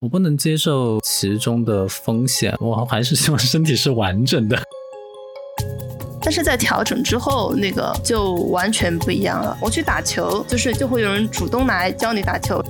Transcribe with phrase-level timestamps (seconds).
[0.00, 4.56] 我不能接受其中的风险，我还是希望身体是完整的。
[6.22, 9.58] 但是在调整之后，那个就完全不一样了。
[9.60, 12.62] 我去打球，就是就会有人主动来教你打球。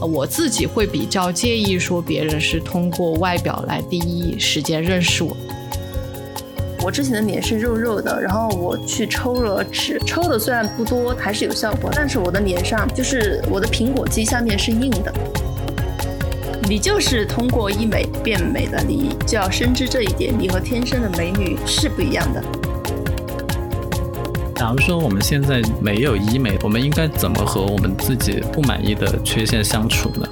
[0.00, 5.36] 我自己会比较介意说别人是通过外表来第一时间认识我。
[6.82, 15.12] 我之前的脸是肉肉的，然后我去抽了脂，抽的虽然不多，还是有效果，但是我的脸上就是我的苹果肌下面是硬的。
[16.68, 22.42] 你就是通过医美变美的，你就要深知这一点，你和天生的美女是不一样的。
[24.56, 30.28] 假如说我们现在没有医美，我们应该怎么和我们自己不满意的缺陷相处呢？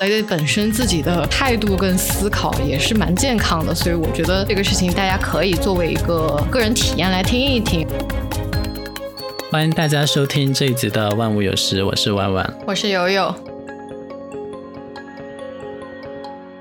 [0.00, 7.86] 对本身自己的态度跟思考也是蛮健康的，所以我觉得这个事情大家可以作为一个个人体验来听一听。
[9.48, 13.32] 欢迎大家收听这一集的《万物有时》，我是万万，我是悠悠。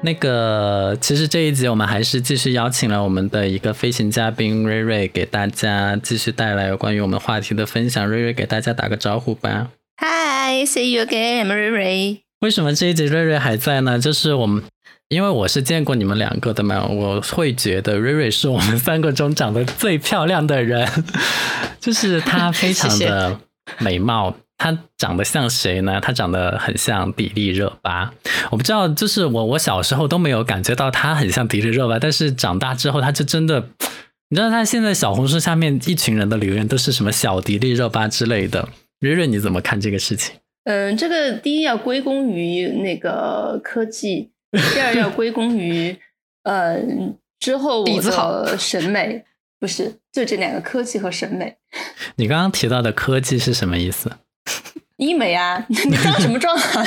[0.07, 8.07] 那个，其实这一集我们还是继续邀请了我们的一个飞行嘉宾瑞瑞，给大家继续带来关于我们话题的分享。
[8.07, 9.67] 瑞瑞给大家打个招呼吧。
[9.97, 12.21] Hi，see you again，I'm 瑞瑞。
[12.39, 13.99] 为什么这一集瑞瑞还在呢？
[13.99, 14.63] 就是我们，
[15.09, 20.87] 因为我是见过你们两个的嘛，我会觉得瑞瑞是我们三个中长得最漂亮的人，
[21.81, 23.37] 就是她非常的
[23.79, 24.33] 美貌。
[24.57, 25.99] 他长得像谁呢？
[26.01, 28.11] 他长得很像迪丽热巴。
[28.49, 33.69] 我不知道，就是我我小时候都没有感觉到他很像迪丽热巴，但是长大之后，他就真的，
[34.29, 38.67] 你知道，他现在小红书下面一群人的留言都是什么小迪丽热巴之类的。
[38.99, 40.35] 瑞瑞，你怎么看这个事情？
[40.63, 44.31] 嗯，这个第一要归功于那个科技，
[44.73, 45.95] 第二要归功于
[46.43, 46.77] 呃
[47.39, 49.23] 之后我的审美，
[49.59, 51.55] 不是就这两个科技和审美。
[52.15, 54.11] 你刚刚提到的科技是什么意思？
[54.97, 56.83] 医美啊，你装什么装啊？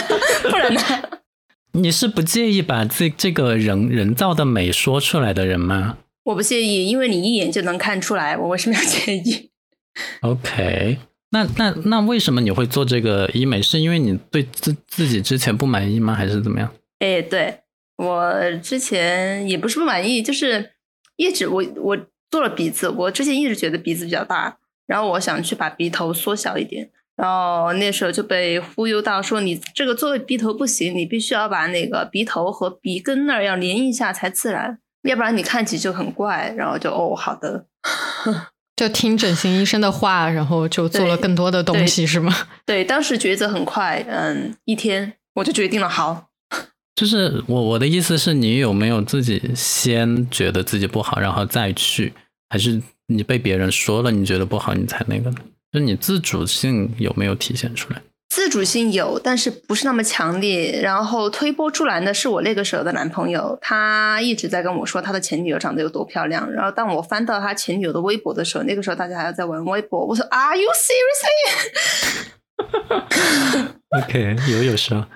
[0.51, 0.81] 不然呢？
[1.73, 5.99] 你是不介意把这这个人人造的美说出来的人吗？
[6.25, 9.51] 我不介意，因为你一眼就能看出来，我为什么要介意
[10.23, 10.99] ？OK，
[11.31, 13.63] 那那那为什么你会做这个医美？
[13.63, 16.13] 是因为你对自自己之前不满意吗？
[16.15, 16.73] 还是怎么样？
[16.99, 17.61] 哎，对
[17.97, 20.73] 我之前也不是不满意，就是
[21.17, 21.97] 一直我我
[22.31, 26.91] 做了鼻子，我之前一直觉得鼻子比较大，然后我想去把鼻头缩小一点。
[27.21, 36.55] 然后那时候就被忽悠到说你这个做鼻头不行，你必须要把那个鼻头和鼻根那儿要连一下才自然，要不然你看起就很怪。
[36.57, 37.67] 然后就哦好的，
[38.75, 42.35] 就听整形医生的话，然后就做了更多的东西是吗？
[42.65, 46.29] 对，当时抉择很快，嗯，一天我就决定了好。
[46.97, 52.15] 就是我我的意思是你有没有自己先觉得自己不好，然后再去，
[52.49, 55.31] 还是你被别人说了你觉得不好你才那个？
[55.73, 58.03] 就你自主性有没有体现出来？
[58.29, 60.81] 自主性有，但是不是那么强烈。
[60.81, 66.49] 然后推波助澜的是我那个时候的男朋友，他一直在跟我说他的前女友长得有多漂亮。
[66.53, 70.69] 然后当我翻到他前女友的微博的时候，那个时候大家还要在玩微博，我说 Are you
[72.59, 75.09] seriously？OK， 有有说，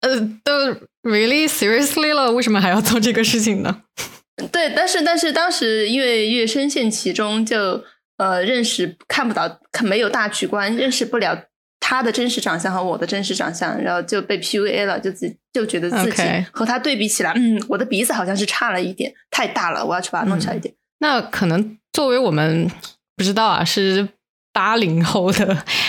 [0.00, 0.70] 呃，都
[1.02, 3.82] really seriously 了，为什么还要做这个事情呢？
[4.50, 7.84] 对，但是但是当时因为越深陷其中就。
[8.22, 11.36] 呃，认识看不到，看没有大局观，认识不了
[11.80, 16.22] 他的真实长相和我的真实长相，然后就被 PUA 了，就自就觉得自己
[16.52, 20.72] 和他对比起来，嗯，我的鼻子好像是差了一点，太大了，我要去把它弄小一点。
[21.00, 22.70] 那可能作为我们
[23.16, 24.08] 不知道啊，是。
[24.52, 25.46] 八零后的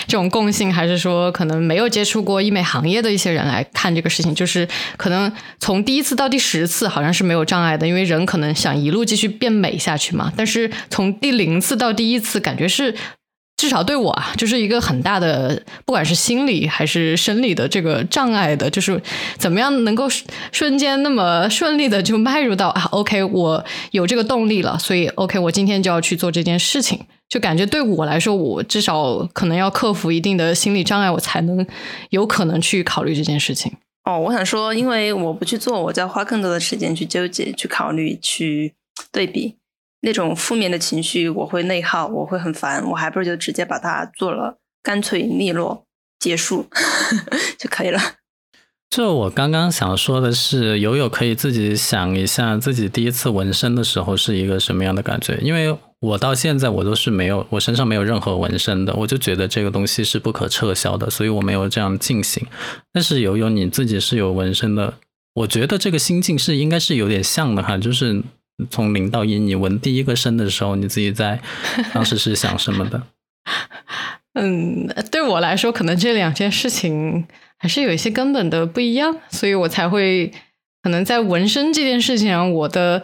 [0.07, 10.31] 这种共性，还是说可能没有接触过医美行业的一些人来看这个事情，就是可能从第一次到第十次好像是没有障碍的，因为人可能想一路继续变美下去嘛。
[10.37, 12.95] 但是从第零次到第一次，感觉是
[13.57, 19.01] 至少对我啊，就是一个很大的，不管是心理还是生理的这个障碍的，就是
[19.37, 20.07] 怎么样能够
[20.51, 27.05] 瞬间那么顺利的就迈入到啊，OK，我有这个动力了，所以 OK，我今天就要去做这件事情。
[27.33, 31.65] 就感觉对我来说，我至少可能要克服一定的心理障碍，我才能
[32.11, 33.73] 有可能去考虑这件事情。
[34.03, 38.75] 哦，我想说，因为我不去做，我就要花更多的时间去纠结、去考虑、去
[39.11, 39.55] 对比
[40.01, 45.85] 那种负面的情绪，我会内耗，我会很烦，我还不如就直接把它做了，干脆利落
[46.19, 46.67] 结束
[47.57, 47.99] 就可以了。
[48.95, 55.75] 就我刚刚想说的是，友友可以自己想一下，自己第一次纹身的时候是一个什么样的感觉，因为。
[55.99, 62.45] 我到现在我都是没有，我身上没有任何纹身的，我就觉得这个东西是不可撤销的，所以我没有这样进行。
[62.91, 64.95] 但是友友你自己是有纹身的，
[65.33, 68.21] 我觉得这个心境是应该是有点像的哈，就是
[68.69, 71.39] 从零到一，你纹第一个身的时候，你自己在
[71.93, 73.01] 当时是想什么的？
[74.35, 77.25] 嗯，对我来说，可能这两件事情。
[77.63, 80.29] 还是有一些根本的不一样，所以我才会
[80.81, 83.01] 可能在纹身这件事情上，我的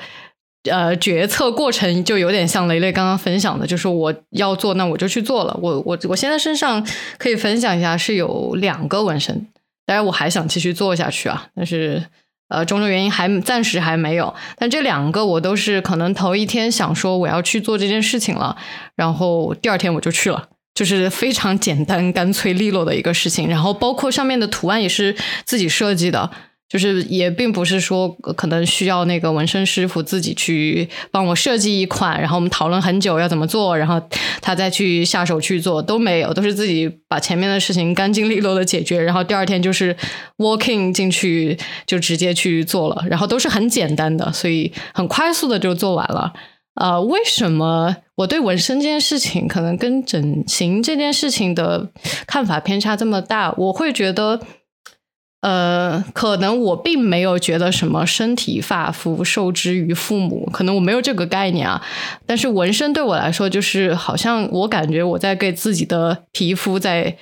[0.69, 5.57] 呃决策过程就有点像雷雷刚刚分享的，就是我要做，那我就去做了。
[5.61, 6.85] 我我我现在身上
[7.17, 9.47] 可以分享一下，是有两个纹身，
[9.85, 12.03] 当然我还想继续做下去啊，但是
[12.49, 14.35] 呃种种原因还暂时还没有。
[14.57, 18.57] 但这两个我都是可能头一天想说我要去做这件事情了，
[18.97, 20.49] 然后第二天我就去了。
[20.79, 26.31] 就是非常简单、干脆利落的一个事情，然后包括上面的图案也是自己设计的，
[26.69, 34.01] 就是也并不是说可能需要那个纹身师傅自己去帮我设计一款，然后我们讨论很久要怎么做，然后
[34.41, 39.93] 他再去下手去做都没有，都是自己把前面的事情干净利落的解决，然后第二天就是
[40.37, 46.31] walking 进去就直接去做了，然后都是很简单的，所以很快速的就做完了。
[46.79, 51.91] 呃，为什么我对纹身这件事情可能跟整形这件事情的
[52.25, 53.53] 看法偏差这么大？
[53.57, 54.39] 我会觉得，
[55.41, 61.81] 呃，可能我并没有觉得什么身体发肤受之于父母，可能我没有这个概念啊。
[62.25, 67.17] 但是纹身对我来说，就是好像我感觉我在给自己的皮肤在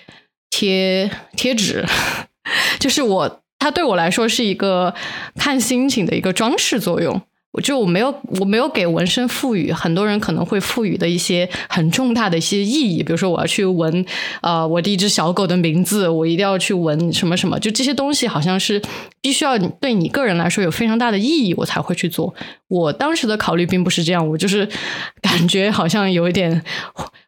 [0.51, 1.83] 贴贴纸，
[2.79, 4.93] 就是我它对我来说是一个
[5.35, 7.19] 看心情的一个装饰作用。
[7.61, 14.05] 就我没有，我没有给纹身赋予很多人可能会赋予的一些很重大的一些意义，比如说我要去纹
[14.41, 18.81] 啊，我的一只小狗的名字，我一定要去纹什么什么，就这些东西好像是
[19.21, 22.33] 必须要对你个人来说有非常大的意义，我才会去做。
[22.67, 24.67] 我当时的考虑并不是这样，我就是
[25.21, 26.61] 感觉好像有一点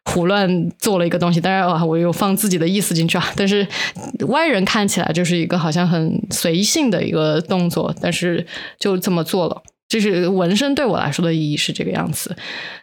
[0.04, 3.66] 胡乱做了一个东西，当然啊，我有放自己的意思进去啊，但是
[4.28, 8.46] 外人看起来就是一个好像很随性的一个动作，但是
[8.78, 9.62] 就这么做了。
[9.90, 12.36] 就是纹身对我来说的意义是这个样子，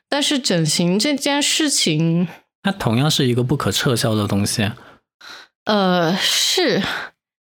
[0.09, 2.27] 但是整形这件事情，
[2.61, 4.69] 它同样是一个不可撤销的东西。
[5.63, 6.83] 呃，是，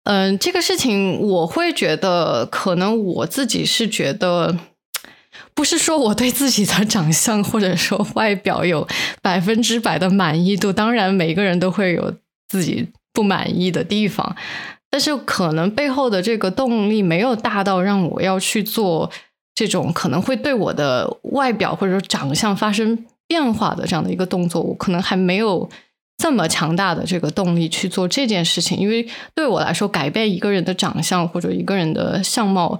[0.05, 4.57] 嗯，这个事情我会觉得，可能我自己是觉得，
[5.53, 8.87] 不是说我对自己的长相或者说外表有
[9.21, 12.15] 百分之百的满意度，当然每个人都会有
[12.49, 14.37] 自己不满意的地方，
[14.89, 19.11] 但是可能背后的这个动力没有大到让我要去做。
[19.56, 25.69] 这种可能会对我的外表或者说长相发生变化的这样的一个动作，我可能还没有
[26.19, 28.79] 这么强大的这个动力去做这件事情。
[28.79, 32.79] 因为对我来说，改变一个人的长相或者一个人的相貌，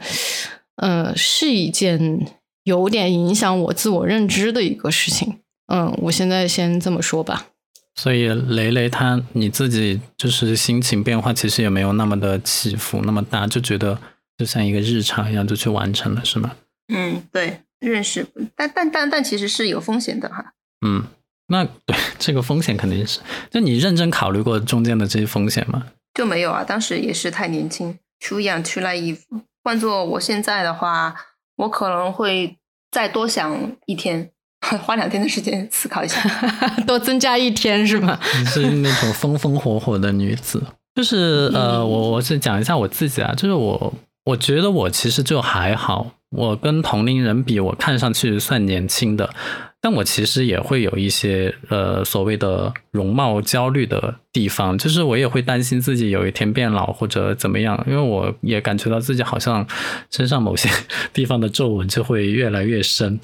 [0.76, 2.26] 呃，是一件
[2.64, 5.38] 有点影响我自我认知的一个事情。
[5.72, 7.46] 嗯，我现在先这么说吧。
[7.94, 13.99] 所以雷雷他你自己就是心情变化，其实也没有那么的起伏那么大，就觉得
[14.37, 16.52] 就像一个日常一样就去完成了，是吗？
[16.88, 20.53] 嗯，对，认识，但但但但其实是有风险的哈。
[20.87, 21.05] 嗯，
[21.49, 25.87] 那对这个风险肯定是，就你认真考虑过中间的这些风险吗？
[26.15, 29.19] 就没有啊，当时也是太年轻，too young too naive。
[29.65, 31.15] 换做我现在的话，
[31.56, 32.56] 我可能会
[32.91, 34.31] 再多想一天，
[34.85, 36.21] 花两天的时间思考一下，
[36.87, 38.19] 多增加一天是吗？
[38.39, 40.62] 你是那种风风火火的女子，
[40.94, 43.93] 就是呃，我我是讲一下我自己啊，就是我。
[44.26, 49.32] 我觉得我其实就还好，我跟同龄人比，我看上去算年轻的，
[49.81, 59.64] 但我其实也会有一些呃所谓的容貌焦虑的地方，就是我也会担心自己有一天变老或者怎么样，因为我也感觉到自己好像
[60.11, 60.69] 身上某些
[61.15, 63.20] 地方的皱纹就会越来越深，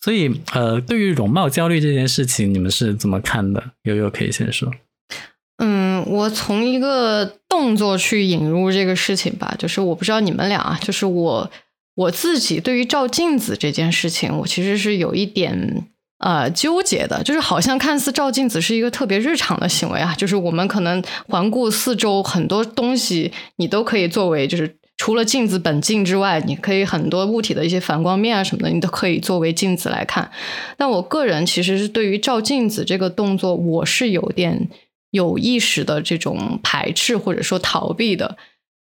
[0.00, 3.62] 所以呃，对于容貌焦虑这件事情，你们是怎么看的？
[3.84, 4.68] 悠悠可以先说。
[5.58, 11.48] 嗯，我从一个动作去引入这个事情吧，就是我不知道你们俩啊，就是我
[11.94, 15.86] 我自己对于照镜子这件事情，我其实是有一点
[16.18, 30.28] 呃纠结的，就是好像看似照镜子是一个特别日常的行为啊，就是我们可能环顾四周，很多东西你都可以作为，就是除了镜子本镜之外，你可以很多物体的一些反光面啊什么的，你都可以作为镜子来看。
[30.76, 34.68] 但我个人其实是对于照镜子这个动作，我是有点。
[35.14, 38.36] 有意识的这种排斥或者说逃避的，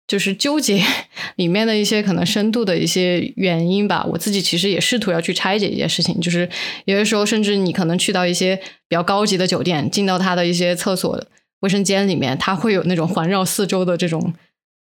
[0.08, 0.84] 就是纠结
[1.38, 4.04] 里面的一些可能深度的一些原因吧。
[4.10, 6.50] 我自己其实也试图要去拆解一件事情，就是
[6.86, 8.56] 有些时候甚至你可能去到一些
[8.88, 11.24] 比较高级的酒店，进到他的一些厕所
[11.60, 14.34] 卫生间里面，它会有那种环绕四周的这种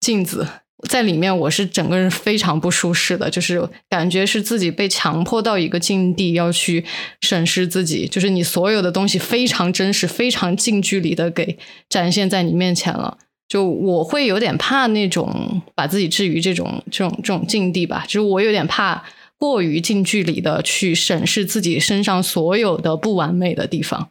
[0.02, 0.46] 镜子。
[0.88, 6.86] 在里面，我是整个人非常不舒适的，就是感觉是自己被强迫到一个境地，要去
[7.22, 11.58] 审视自己，就是你所有的东西非常真实、非常近距离的给
[11.90, 13.18] 展现在你面前了。
[13.48, 19.04] 就我会有点怕那种把自己置于这种、这种、这种境地吧，就是我有点怕
[19.40, 24.10] 过于近距离的去审视自己身上所有的不完美的地方。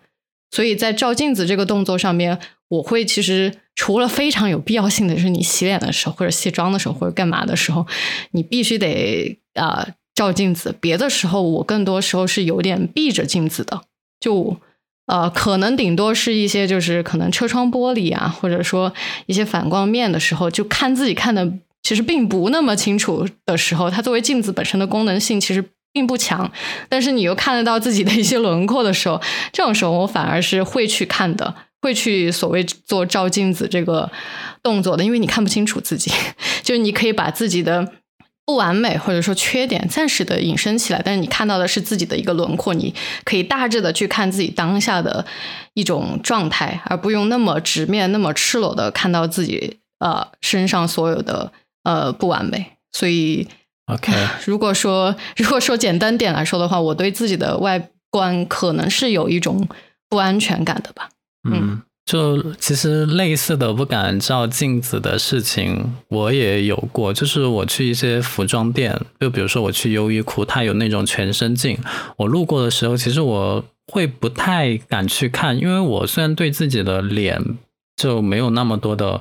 [0.50, 3.52] 所以在照镜子这个动作上面，我会其实。
[3.76, 7.86] 除了非常有必要性的，是你洗脸的时候，或者卸妆的时候，或者干嘛的时候，
[8.32, 10.74] 你必须得啊照镜子。
[10.80, 13.82] 别的时候，我更多时候是有点避着镜子的，
[14.18, 14.56] 就
[15.06, 18.92] 呃，可能顶多是一些就是可能车窗玻璃啊，或者说
[19.26, 21.52] 一些反光面的时候，就看自己看的
[21.82, 26.50] 其实并不那么清楚的时候，它作为镜子本身的功能性其实并不强，
[26.88, 29.20] 但是你又看得到自己的一些轮廓的时候，
[29.52, 31.54] 这种时候我反而是会去看的。
[31.86, 34.10] 会去所谓做照镜子这个
[34.62, 36.10] 动作的，因为你看不清楚自己，
[36.64, 37.92] 就是你可以把自己的
[38.44, 42.92] 不完美或者说缺点暂时的隐身起来，但是你看到的是自己的一个轮廓，你
[43.24, 45.24] 可以大致的去看自己当下的
[45.74, 51.52] 一种状态，而不用那么直面、那么赤裸的看到自己呃身上所有的
[51.84, 52.72] 呃不完美。
[52.92, 53.46] 所以
[53.86, 54.12] ，OK，
[54.46, 59.68] 如果说 如果说简单点来说的话，我对自己的外观可能是有一种
[60.08, 61.08] 不安全感的吧。
[61.52, 67.12] 嗯，就其实类似的不敢照镜子的事情，我也有过。
[67.12, 71.78] 就是我去一些服装店，就比如说我去优衣库，它有那种全身镜，
[72.16, 77.40] 我路过的时候，其实我会不太敢去看，因为我虽然对自己的脸
[77.96, 79.20] 就没有那么多的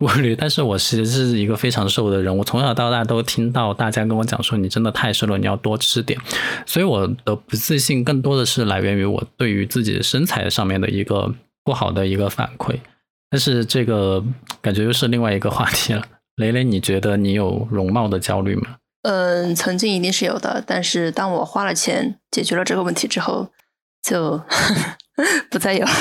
[0.00, 2.36] 顾虑， 但是我其实是一个非常瘦的人。
[2.36, 6.18] 我从小到大都听到大家跟我讲说，你真的太瘦了，你要多吃点。
[6.66, 11.32] 所以我的不自信更多的是来源于我对于自己身材上面的一个。
[11.62, 12.74] 不好的一个反馈，
[13.28, 14.24] 但是这个
[14.62, 16.02] 感觉又是另外一个话题了。
[16.36, 18.76] 雷雷，你觉得你有容貌的焦虑吗？
[19.02, 23.50] 嗯，曾经一定是有的，但是当我花了钱解决了这个问题之后，
[24.02, 24.40] 就
[25.50, 25.92] 不再有了。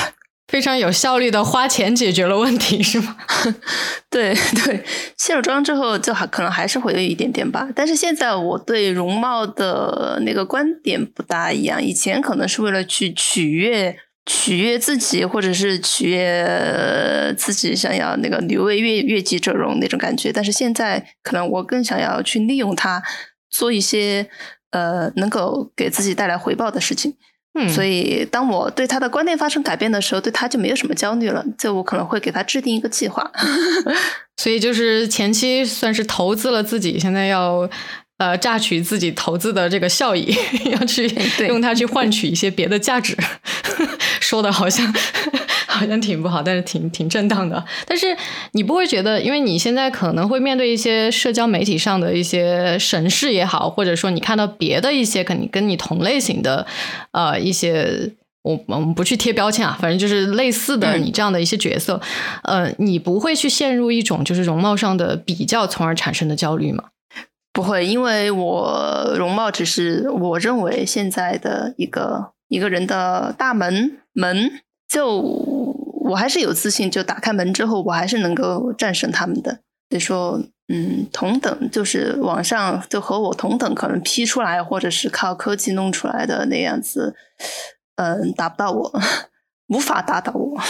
[0.50, 3.16] 非常有效率的花钱解决了问题，是吗？
[4.10, 4.84] 对对，
[5.18, 7.70] 卸了妆之后就还可能还是会有一点点吧。
[7.74, 13.96] 但是现在我对容貌的那个观点不大一样，以前可能是为了去取悦。
[14.26, 23.02] 取悦自己，或者是取悦自己想要那个留为悦悦己者容那种感觉，但是现在可能我更想要去利用它
[23.50, 24.30] 做一些
[24.70, 27.16] 呃能够给自己带来回报的事情。
[27.60, 31.44] 嗯，所以当我对他的观念发生改变的时候，对他就没有什么焦虑了。
[31.58, 33.30] 就我可能会给他制定一个计划。
[34.38, 37.70] 所以就是前期算是投资了自己，现在要。
[38.20, 40.36] 呃，榨取自己投资的这个效益，
[40.78, 41.10] 要去
[41.48, 43.18] 用它去换取一些别的价值，
[44.20, 44.94] 说的好像
[45.68, 47.64] 好像挺不好，但是挺挺正当的。
[47.88, 48.08] 但是
[48.52, 56.68] 你不会觉得，因为你现在可能会面对一些社交媒体上的一些审视也好，或者说你看到别的一些跟你跟你同类型的
[57.12, 58.12] 呃一些，
[58.42, 62.02] 我我们不去贴标签啊，反正就是类似的你这样的一些角色，
[62.44, 66.84] 呃，你不会去陷入一种就是容貌上的比较，从而产生的焦虑吗？
[67.60, 74.50] 不会，因为我容貌只是我认为现在的一个一个人的大门门，
[74.88, 79.60] 就我还是有自信，就打开门之后，我还是能够战胜他们的。
[79.90, 87.14] 所以说，嗯，同等就是网上就和我同等，可能 P 出来或者是靠科技弄出来的那样子，
[87.98, 89.02] 嗯，达不到我，
[89.68, 90.62] 无法达到我。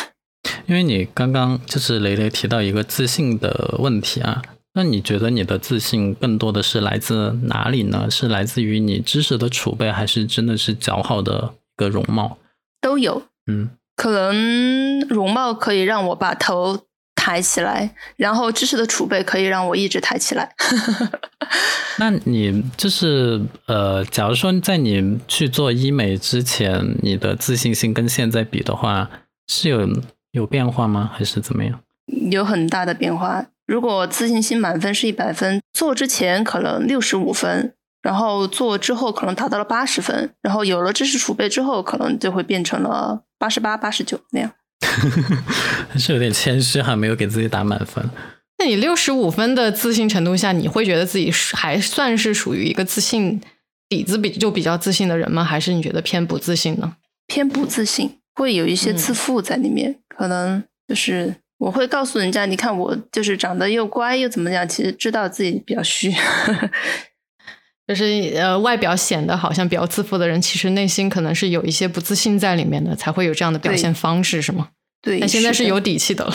[0.65, 4.41] 因为你刚刚就是雷雷提到一个自信的问题啊。
[4.79, 8.09] 那你觉得你的自信更多的是来自哪里呢？
[8.09, 12.37] 是来自于你知识的储备，还是真的是姣好的一个容貌？
[12.79, 13.21] 都有。
[13.47, 20.55] 嗯，可能容貌可以让我把头抬起来，然后知识的储备可以让我一直抬起来。
[21.99, 29.09] 那你就是呃，假如说在你去做医美之前，你的自信心跟现在比的话，
[29.47, 29.85] 是有
[30.31, 31.11] 有变化吗？
[31.13, 31.81] 还是怎么样？
[32.31, 33.45] 有很大的变化。
[33.65, 44.51] 如果自信心满分是一百分，做之前可能六十五分，然后做之后可能达到了八十分，然后有了知识储备之后，可能就会变成了八十八、八十九那样。
[45.89, 48.03] 还 是有点谦虚，哈没有给自己打满分。
[48.57, 53.39] 那你六十五分的自信程度下，你会觉得自己还算是属于一个自信
[53.87, 55.43] 底子比就比较自信的人吗？
[55.43, 56.95] 还是你觉得偏不自信呢？
[57.27, 61.35] 偏不自信，会有一些自负在里面，可能就是。
[61.59, 66.11] 我会告诉人家，你看我就是长得又乖又怎么样，其实知道自己比较虚，
[67.85, 74.69] 就是呃外表显得好像比较自负的人，其实内心可能是有一些不自信在里面的，才会有这样的表现方式，是吗？
[75.01, 76.31] 对，那现在是有底气的。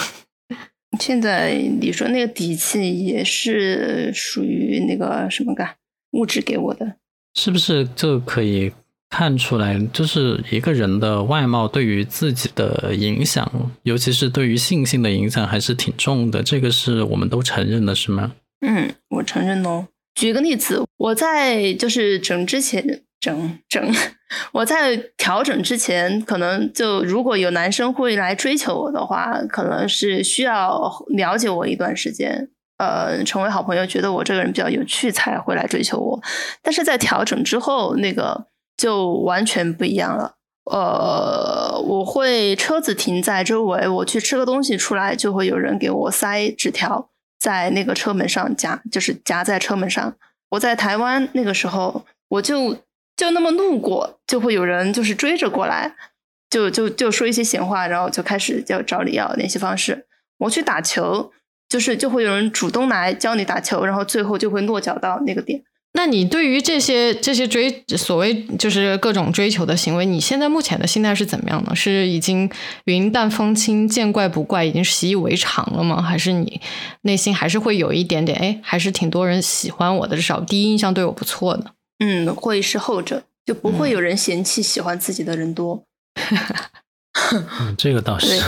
[1.01, 5.75] 现在你说那个底气也是属于那个什么感
[6.13, 6.97] 物质给我的，
[7.35, 8.71] 是不是就可以？
[9.15, 13.49] 看出来，就是一个人的外貌对于自己的影响，
[13.85, 16.43] 尤其是对于性性的影响，还是挺重的。
[16.43, 18.33] 这个是我们都承认的，是吗？
[18.67, 19.87] 嗯，我承认哦。
[20.17, 23.95] 举个例子，我在就是整之前整整
[24.51, 36.21] 我在调整之前，可能就如果有男生会来追求我的话，可能是需要了解我一段时间，呃，成为好朋友，觉得我这个人比较有趣才会来追求我。
[36.61, 40.37] 但是在调整之后，那个就完全不一样了。
[40.71, 50.15] 呃，我会车子停在周围，我去吃个东西出来，就会有人给我塞纸条在那个车门上夹，就是夹在车门上。
[50.51, 52.79] 我在台湾那个时候，我就。
[53.17, 55.95] 就那么路过，就会有人就是追着过来，
[56.51, 60.07] 就就就说一些闲话，然后就开始就找你要联系方式。
[60.39, 61.31] 我去打球，
[61.69, 65.63] 就是就会有人主动来教你打球，然后最后就会落脚到那个点。
[65.97, 71.75] 那你对于这些这些追所谓就是各种追求的行为，你现在目前的心态是怎么样呢？
[71.75, 72.51] 是已经
[72.87, 76.03] 云淡风轻、见怪不怪，已经习以为常了吗？
[76.03, 76.61] 还是你
[77.03, 81.73] 内心还是会有一点点哎，还是挺多人喜欢我的，至少第一印象对我不错的？
[82.01, 85.85] 嗯，会是后者，就不会有人嫌弃喜欢自己的人多。
[87.61, 88.43] 嗯，这个倒是。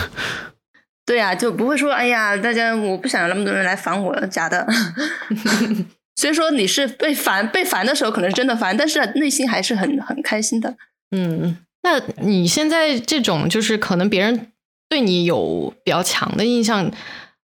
[1.05, 4.67] 对呀，就不会说哎呀，大家我不想有那么多人来烦我，假的。
[6.17, 10.75] 所以说你是被烦，被烦的时候可能真的烦，但是内心还是很很开心的。
[11.11, 14.51] 嗯，那你现在这种就是可能别人
[14.89, 16.91] 对你有比较强的印象，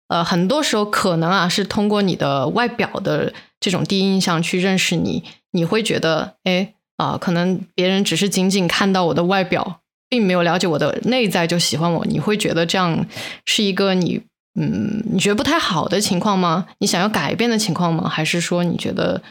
[0.10, 3.32] 呃，很多时候可能啊是通过你的外表的。
[3.64, 13.08] 这种第一印象去认识你，你会觉得，哎啊，可能别人只是仅仅看到我的外表，并没有了解我的内在就喜欢我，你会觉得这样
[13.46, 14.22] 是一个你，
[14.56, 16.68] 嗯，你觉得不太好的情况吗？
[16.78, 18.08] 你想要改变的情况吗？
[18.08, 19.22] 还是说你觉得，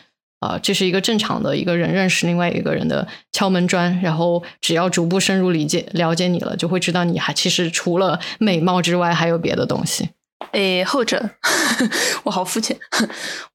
[0.40, 10.08] 啊，这是一个正常的一个人认识另外一个人的敲门砖，然后只要逐步深入理解了解你了，就会知道你还其实除了美貌之外还有别的东西。
[10.50, 11.30] 诶，后者，
[12.24, 12.76] 我好肤浅，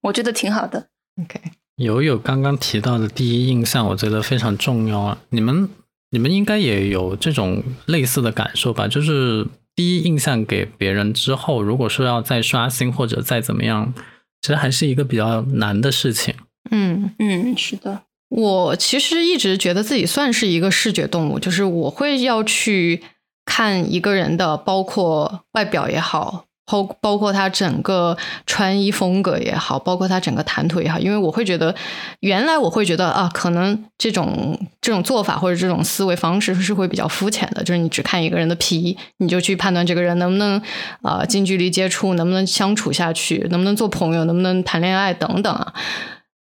[0.02, 0.88] 我觉得挺好的。
[1.22, 1.40] OK，
[1.76, 5.18] 友友刚刚提到的第一印象，我觉得非常重要啊。
[5.32, 5.70] 你们
[6.12, 8.88] 你们应该也有这种类似的感受吧？
[8.88, 9.46] 就是
[9.78, 13.94] 第一印象给别人之后，如果说要再刷新或者再怎么样，
[14.42, 16.34] 其实还是一个比较难的事情。
[16.72, 18.02] 嗯嗯，是的。
[18.30, 23.04] 我其实一直觉得自己算是一个视觉动物，就是我会要去
[23.46, 26.47] 看一个人的，包括外表也好。
[26.70, 31.74] 包包括他整个穿衣风格也好，包括他整个谈吐也好，因为我会觉得，
[32.20, 40.62] 原来我会觉得啊，可能这种这种做法或者这种思维方式是会比较肤浅的，就是你只看一个人的皮，你就去判断这个人能不能
[41.02, 45.74] 啊近距离接触，能不能相处下去，能不能做朋友，能不能谈恋爱等等啊。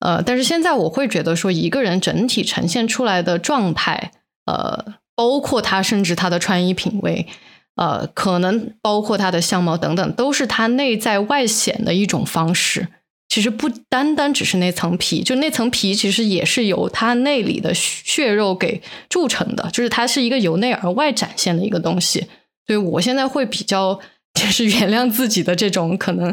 [0.00, 4.10] 呃，但是现在我会觉得说，一个人整体呈现出来的状态，
[4.44, 4.84] 呃，
[5.14, 7.28] 包括他甚至他的穿衣品味。
[7.76, 12.88] 呃，可能包括他的相貌等等，都是他内在外显的一种方式。
[13.28, 22.26] 其实不单单只是那层皮，就那层皮其实也是由他内里的血肉给铸成的，就是它是一个由内而外展现的一个东西。
[22.66, 24.00] 所以我现在会比较。
[24.37, 26.33] 就是原谅自己的这种可能，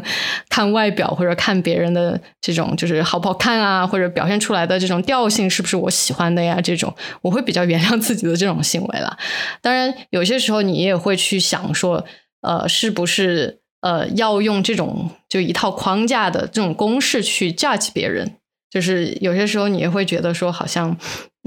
[0.50, 6.60] 看外表或者看别人的这种，就是好不好看啊，或者表现出来的这种调性是不是我喜欢的呀？
[6.60, 9.16] 这种我会比较原谅自己的这种行为了。
[9.62, 12.04] 当然，有些时候你也会去想说，
[12.42, 18.36] 呃，是不是呃要用这种就一套框架的这种公式去 judge 别人？
[18.70, 20.94] 就是有些时候你也会觉得说，好像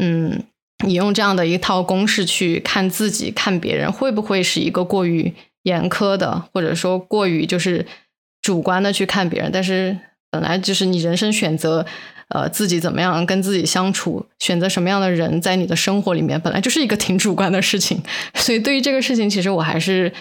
[0.01, 0.43] 嗯，
[0.83, 5.31] 你用这样的一套公式去看自己、看别人，会不会是一个过于？
[5.67, 7.85] 严苛的，或者说过于就是
[8.41, 9.97] 主观的去看别人，但是
[10.31, 11.85] 本来就是你人生选择，
[12.29, 18.01] 呃，自己怎么样跟自己相处，选择什么样的人在你的生活里面，本来就是一个挺主观的事情。
[18.35, 20.11] 所以对于这个事情，其实我还是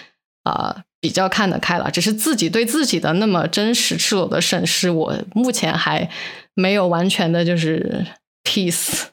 [0.43, 1.89] 啊比较看得开了。
[1.89, 6.09] 只是自己对自己的那么真实赤裸的审视，我目前还
[6.53, 8.05] 没有完全的就是
[8.43, 9.05] peace，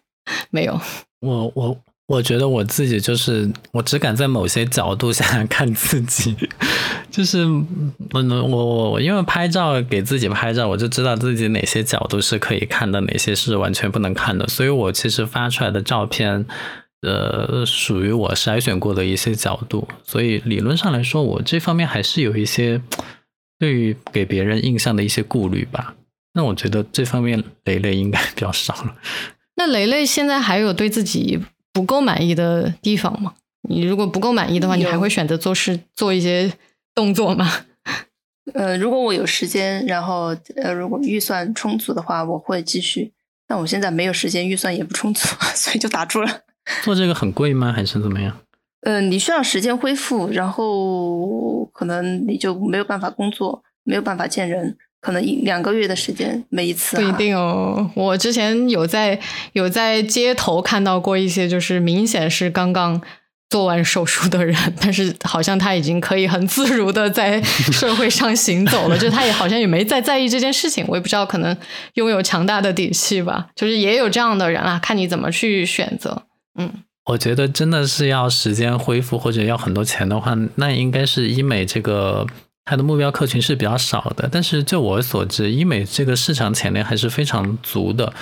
[0.50, 0.80] 没有。
[1.20, 1.78] 我我。
[2.06, 6.36] 我觉得我自己就是，我只敢在某些角度下 看自己，
[7.10, 7.46] 就是
[8.12, 16.44] 我我我因为拍照给自己拍照，我就知道自己哪些角度是可以看的，哪些是完全不能看的，所以我其实发出来的照片，
[17.00, 22.82] 呃，属于我筛选过的一些角度，所以理论上来说，我这方面还是有一些
[23.58, 25.94] 对于给别人印象的一些顾虑吧。
[26.34, 28.94] 那我觉得这方面雷雷应该比较少了。
[29.56, 31.40] 那雷雷现在还有对自己。
[31.74, 33.34] 不够满意的地方吗？
[33.68, 36.50] 你如果不够满意的话，你还会选择做事做一些
[36.94, 37.50] 动作吗？
[38.54, 43.12] 呃，如果我有时间，然后呃，如果预算充足的话，我会继续。
[43.46, 46.42] 但我现在没有时间，预算也不充足， 所以就打住了。
[46.82, 47.72] 做这个很贵吗？
[47.72, 48.38] 还是怎么样？
[48.82, 57.90] 呃，你需要时间恢复，然后可能你就没有办法工作，没有办法见人，可能一两个月的时间，每一次不一定哦。
[57.94, 59.20] 我之前有在
[59.52, 63.00] 有在街头看到过一些，就是明显是刚刚。
[63.50, 70.84] 做完手术的人，但是好像他已经可以很自如的在社会上行走了， 就他也好像也没再在意这件事情。
[70.88, 71.56] 我也不知道，可能
[71.92, 73.46] 拥有强大的底气吧。
[73.54, 76.24] 就是也有这样的人啊，看你怎么去选择。
[76.58, 76.68] 嗯，
[77.04, 82.26] 我觉得真的是要时间恢复或者要很多钱的话，那应该是医美这个
[82.64, 84.28] 它的目标客群是比较少的。
[84.30, 88.12] 但是就我所知，医美这个市场潜力还是非常足的。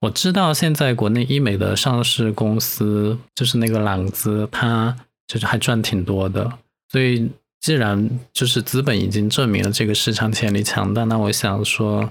[0.00, 6.50] 我知道现在国内医美的上市公司就是那个朗姿，它就是还赚挺多的。
[6.90, 12.10] 所以既然就是资本已经证明了这个市场潜力强大，那我想说，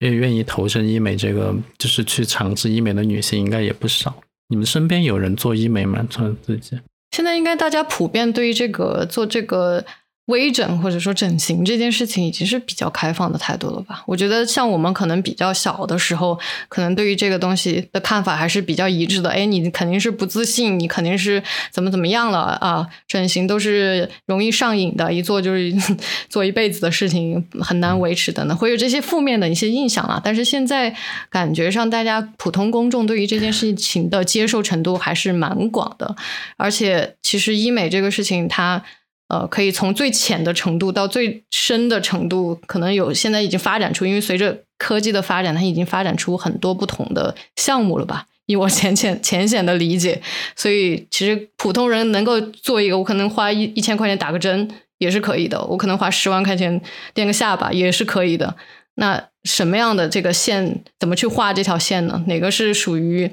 [0.00, 4.14] 也愿意投身医美这个，就是去尝试医美的女性应该也不少。
[4.48, 6.04] 你们身边有人做医美吗？
[6.10, 6.78] 做自己？
[7.12, 9.84] 现在应该大家普遍对于这个做这个。
[10.28, 14.02] 微整或者说整形这件事情已经是比较开放的态度了吧？
[14.06, 16.38] 我觉得像我们可能比较小的时候，
[16.68, 19.30] 可能对于这个东西的看法还是比较一致的。
[19.30, 22.86] 哎，你肯定是不自信，你肯定是怎么怎么样了啊？
[23.06, 25.74] 整形都是容易上瘾的，一做就是
[26.28, 30.20] 做一辈子的事情，很难维持的呢，会有这些负面的一些印象啊。
[30.22, 30.94] 但是现在
[31.30, 36.14] 感觉上，大家普通公众对于这件事情的接受程度还是蛮广的，
[36.58, 38.84] 而且其实医美这个事情它。
[39.28, 48.26] 呃，可以从最浅的程度到最深的程度，可能有现在已经发展出，因为随着科技的发展，它已经发展出很多不同的项目了吧？
[48.46, 50.22] 以我浅浅浅显的理解，
[50.56, 56.80] 所以其实普通人能够做一个，我可能花一一千块钱打个针也是可以的，我可能花十万块钱
[57.12, 58.56] 垫个下巴也是可以的。
[58.94, 62.24] 那什么样的这个线，怎么去画这条线呢？
[62.26, 63.30] 哪个是属于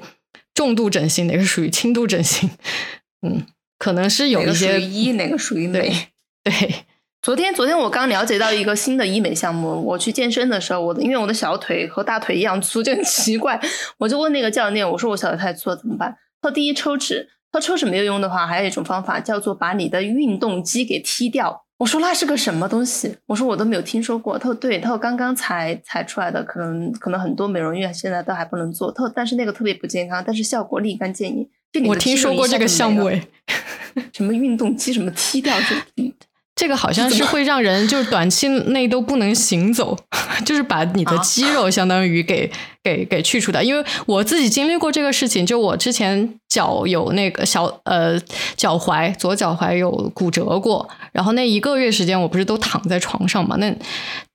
[0.52, 2.50] 重度整形，哪个属于轻度整形？
[3.26, 3.46] 嗯。
[3.78, 6.08] 可能是有一些医哪个属于美？
[6.42, 6.52] 对，
[7.20, 9.82] 昨天昨天我刚了解到一个新的医美项目。
[9.84, 13.60] 我去健身的时候，我的因为我的小腿和大腿一样粗，就很奇怪。
[13.98, 16.16] 我就问那个教练，我说我小腿太粗了怎么办？
[16.40, 21.64] 他说第一抽脂，他抽脂没有用的话，还有一种方法叫做把你的运动肌给踢掉。
[21.78, 23.18] 我说那是个什么东西？
[23.26, 24.38] 我说我都没有听说过。
[24.38, 28.90] 他说对，他说刚刚才才出来的，可能可能很多美容院现在都还不能做。
[28.90, 31.46] 他说但是那个特别不健康，但是效果立竿见影。
[31.84, 33.26] 我听说过这个项目，哎，
[34.12, 36.12] 什么运动机，什么踢掉这，
[36.54, 39.94] 这个好像是会让人就是短期内都不能行走，
[40.46, 42.50] 就是把你的肌肉相当于给
[42.82, 43.60] 给给去除掉。
[43.60, 48.18] 因为我自己经历过这个事情，就我之前脚有那个小呃
[48.56, 53.70] 脚踝左脚踝有骨折过，然后那一个月时间我不是都躺在床上嘛，那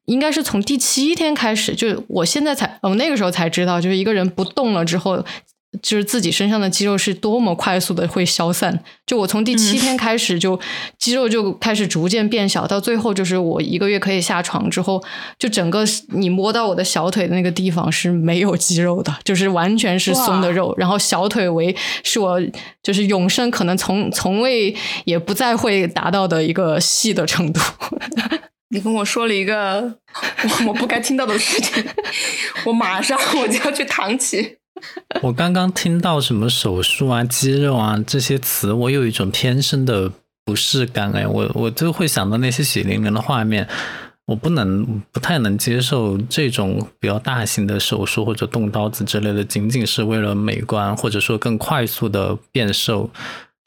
[0.05, 5.25] 应该是从第七天开始，就是我现在才我那个时候才知道，就是一个人不动了之后。
[5.81, 10.59] 就是自己身上的肌肉是多么快速的会消散，就我从第七天开始就
[10.99, 15.01] 肌肉就开始逐渐变小，到最后就是我一个月可以下床之后，
[15.39, 22.41] 就整个你摸到我的小腿的那个地方是没有肌肉的，就是完全是松的肉，然后小腿围是我
[22.83, 27.61] 就是永生可能从从未也不再会达到的一个细的程度。
[28.73, 29.81] 你跟我说了一个
[30.43, 31.83] 我 我不该听到的事情，
[32.65, 34.57] 我马上我就要去躺起。
[35.21, 40.11] 我刚刚听到什么手术啊、肌肉啊这些词，我有一种天生的
[40.43, 43.67] 不适感哎，我我就会想到那些血淋淋的画面，
[44.25, 53.09] 我不能不太能接受这种比较大型的手术或者动刀子之类的，仅仅是为了美观或者说更快速的变瘦，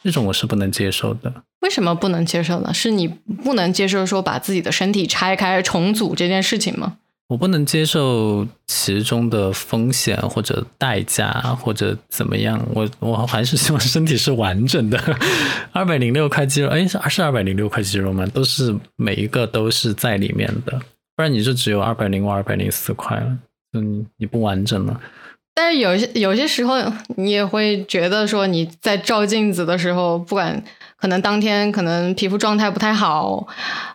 [0.03, 1.33] 这种我是不能接受的。
[1.61, 2.75] 为什么不能接受呢？
[2.75, 6.99] 是你不能接受说把自己的身体拆开重组这件事情吗？
[7.35, 14.97] 我不能接受其中的风险或者代价或者怎么样，我我还是希望身体是完整的。
[15.75, 18.25] 二百零六块肌肉，哎，是是二百零六块肌肉吗？
[18.33, 20.79] 都是每一个都是在里面的，
[21.17, 23.37] 不然你就只有二百零五、二百零四块了，
[23.77, 25.01] 嗯，你不完整了。
[25.57, 26.77] 但是有些有些时候，
[27.17, 30.63] 你也会觉得说你在照镜子的时候，不管。
[31.05, 33.47] 可能当天可能皮肤状态不太好，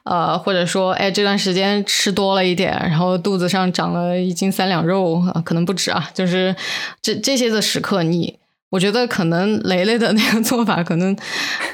[0.03, 6.55] 呃，或者说，哎，这段时间吃多了一点，然后肚子上长了一斤三两肉，可能不止啊，就是
[7.01, 8.37] 这这些的时刻，你
[8.69, 11.17] 我觉得可能雷雷的那个做法，可能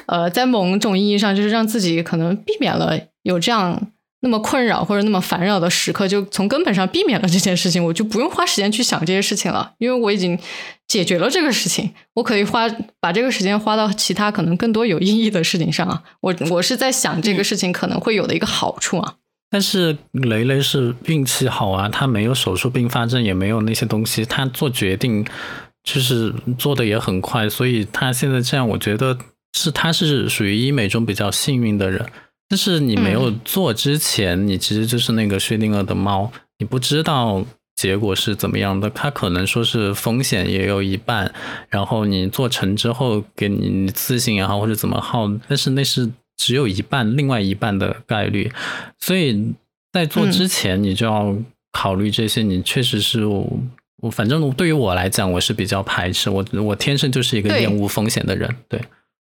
[0.06, 3.88] 呃，在某种意义上就是让自己可能避免了有这样。
[4.20, 10.38] 那么困扰或者那么烦扰的时刻，就从根本上避免了这件事情，我就不用花时间去想这些事情了，因为我已经
[10.88, 16.02] 解决了这个事情，我可以花把这个时间花到其他可能更多有意义的事情上啊。
[16.20, 19.14] 我我是在想这个事情可能会有的一个好处啊。
[19.48, 25.24] 但是雷雷是运气好啊，他没有手术并发症，也没有那些东西，他做决定
[25.84, 29.16] 就是做的也很快，所以他现在这样，我觉得
[29.52, 32.04] 是他是属于医美中比较幸运的人。
[32.48, 41.32] 但是你没有做之前，你其实就是那个薛定谔的猫，你不知道结果是怎么样的，它可能说是风险也有一半，
[41.68, 48.52] 然后你做成之后给你自信也好或者怎么好，但是那是只有一半，另外一半的概率，
[48.98, 49.54] 所以
[49.92, 51.36] 在做之前你就要
[51.72, 53.60] 考虑这些，你确实是我。
[54.02, 58.54] 我反正对于我来讲，我是比较排斥我，我天生就是一个厌恶风险的人。
[58.68, 58.78] 对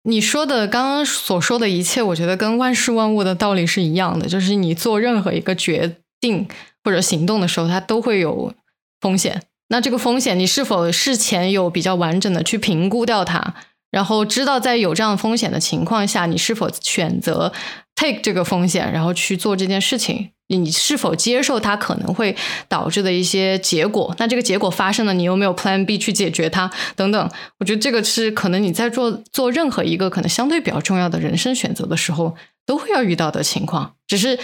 [0.03, 6.47] 你说的刚刚所说的一切，我觉得跟万事万物的道理是一样的，就是你做任何一个决定
[6.83, 8.53] 或者行动的时候，它都会有
[8.99, 9.43] 风险。
[9.69, 13.53] 那这个风险，你是否事前有比较完整的去评估掉它，
[13.91, 17.53] 然后知道在有这样风险的情况下，你是否选择
[18.01, 20.29] take 这个风险，然后去做这件事情？
[20.47, 22.35] 你是否接受它可能会
[22.67, 24.13] 导致的一些结果？
[24.17, 26.69] 那这个结果发生了，你有没有 Plan B 去解决它？
[26.95, 32.35] 等等，我觉得这个是可能你在做做任何一个可能相对比较重要的人生选择的时候。
[32.71, 34.39] 都会要遇到的情况，只是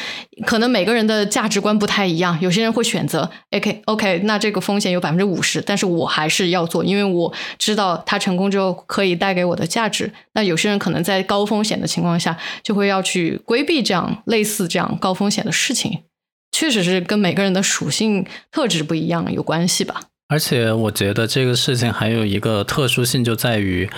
[0.46, 2.38] 可能每个人的价值观不太一样。
[2.42, 10.12] 有些人会选择，OK OK，那这个风险有百分之五十，但是我还是要做，因为我知道它成功之后可以带给我的价值。
[10.34, 16.00] 那有些人可能在高风险的情况下，就会要去规避这样类似这样高风险的事情。
[16.52, 20.02] 确实是跟每个人的属性特质不一样有关系吧。
[20.28, 23.90] 而且我觉得这个事情还有一个特殊性，就在于。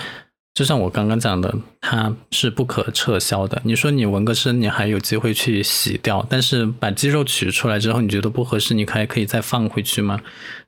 [0.60, 3.62] 就像我刚刚讲的，它是不可撤销的。
[3.64, 10.20] 你说你纹个身，你还有机会去洗掉，但是把肌肉取出来之后，你觉得不合适，你还可以再放回去吗？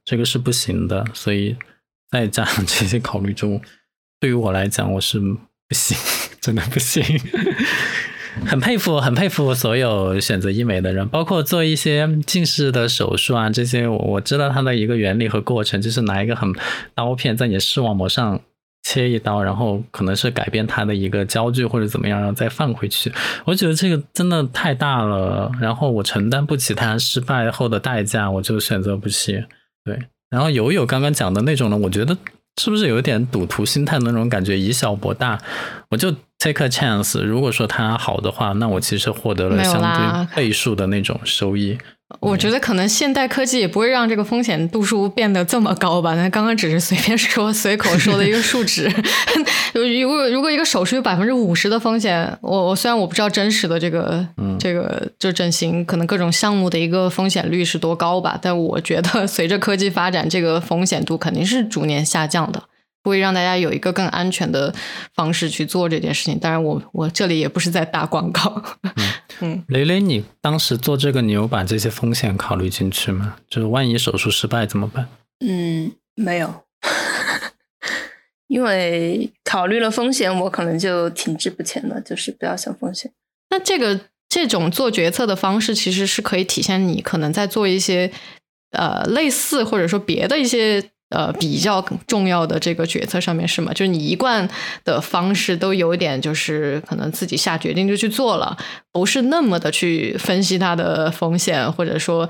[0.03, 1.05] 这个是不行的。
[1.13, 1.55] 所以
[2.11, 3.61] 在这样 这些考虑中，
[4.19, 5.37] 对于我来讲，我是不
[5.73, 5.95] 行，
[6.41, 7.05] 真的不行。
[8.47, 16.51] 很佩服，很佩服所有选择医美的人，包括做一些近视的手术啊，这些我知道它的一个原理和过程，就是拿一个很
[16.95, 18.41] 刀片在你视网膜上。
[18.83, 23.13] 切一刀，然后可能是改变它的一个焦距或者怎么样，然后再放回去。
[23.45, 29.47] 我觉得这个真的太大了，然后我承担不起它失败后的代价，我就选择不切。
[29.85, 29.99] 对，
[30.31, 32.17] 然后友友刚刚讲的那种呢，我觉得
[32.61, 35.39] 是不是有一点赌徒心态的那种感觉，以小博大，
[35.91, 37.23] 我就 take a chance。
[37.23, 41.79] 如果说它好的话，那我其实获得了相对倍数的那种收益。
[42.21, 46.15] 我觉得可能现代科技也不会让这个风险度数变得这么高吧？
[46.15, 48.91] 那刚刚只是随便说、随口说的一个数值。
[49.75, 54.27] 如果如果一个手术有百分之五十的风险，我我虽然我不知道真实的这个
[54.59, 62.63] 这个就整形可能各种项目的一个风险率是多高吧，但我觉得随着科技发展，这个风险度肯定是逐年下降的。
[63.05, 64.73] 会让大家有一个更安全的
[65.13, 66.39] 方式去做这件事情。
[66.39, 68.63] 当然，我我这里也不是在打广告。
[68.85, 68.93] 嗯，
[69.69, 73.37] 雷雷，你当时做这个，你有把这些风险考虑进去吗？
[73.49, 75.09] 就是万一手术失败怎么办？
[75.41, 76.65] 嗯，没有，
[78.49, 82.01] 因为考虑了风险，我可能就停滞不前了。
[82.01, 83.13] 就是不要想风险。
[83.51, 88.11] 那这个这种做决策的方式，其实是可以体现你可能在做一些
[88.71, 90.92] 呃类似或者说别的一些。
[91.13, 93.71] 呃，比较重要的这个决策上面是吗？
[93.75, 94.49] 就是你一贯
[94.83, 98.57] 的方式都有点，就是可能自己下决定就去做了，
[98.91, 102.27] 不是那么的去分析它的风险，或者说，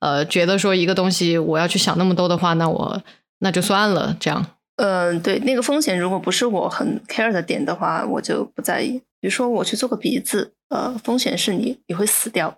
[0.00, 3.02] 呃，觉得说一个东西我要去想那么多的话，那我
[3.40, 4.16] 那就算了。
[4.18, 9.00] 这样，嗯，对，那个风险如果不是我很 care 的点的话，我就不在意。
[9.20, 12.56] 比如说我去做个鼻子，呃，风险是你你会死掉，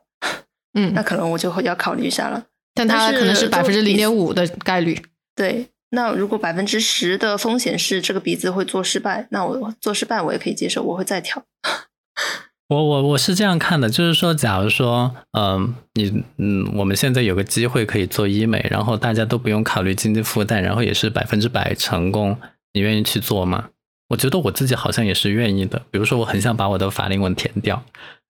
[0.74, 2.44] 嗯， 那可能我就会要考虑一下了。
[2.74, 4.96] 但它可能是百分之零点五的概率。
[5.34, 11.42] 对，那如果百分之十的风险是这个鼻子会做失败，那我做失败我也可以接受，我会再调。
[12.68, 22.38] 我我我是这样看的，就是说，假如说，嗯，你嗯，我们现在有个机会可以做医美，然后大家都不用考虑经济负担，然后也是百分之百成功，
[22.72, 23.68] 你愿意去做吗？
[24.08, 25.82] 我觉得我自己好像也是愿意的。
[25.90, 27.84] 比如说，我很想把我的法令纹填掉，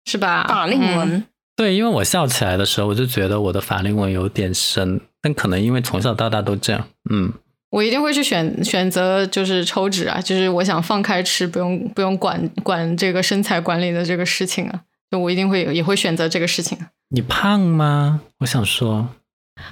[0.04, 0.44] 是吧？
[0.48, 1.24] 法令纹。
[1.56, 7.32] 对，因为我笑起来的时候，我就觉得我的法令纹有点深，但可能因为从小到大都这样，嗯，
[7.70, 16.76] 我一定会去选选择就是抽脂啊，就是我想放开吃，不用不用管管这个身材管理的这个事情啊，就我一定会也会选择这个事情。
[17.10, 18.22] 你胖吗？
[18.40, 19.10] 我想说，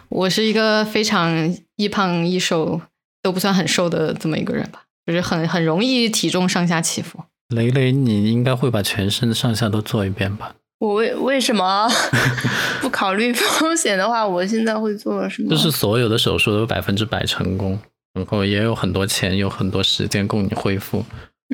[0.08, 2.80] 我是一个非常易胖易瘦
[3.22, 7.24] 都不算很瘦的这么一个人吧，就是很很容易体重上下起伏。
[7.48, 10.54] 雷雷，你应该会把全身上下都做一遍吧？
[10.82, 11.88] 我为为什么
[12.82, 15.48] 不考虑风险的话，我现在会做什么？
[15.48, 17.78] 就是所有的手术都百分之百成功，
[18.14, 21.04] 然后也有很多钱，有很多时间供你恢复。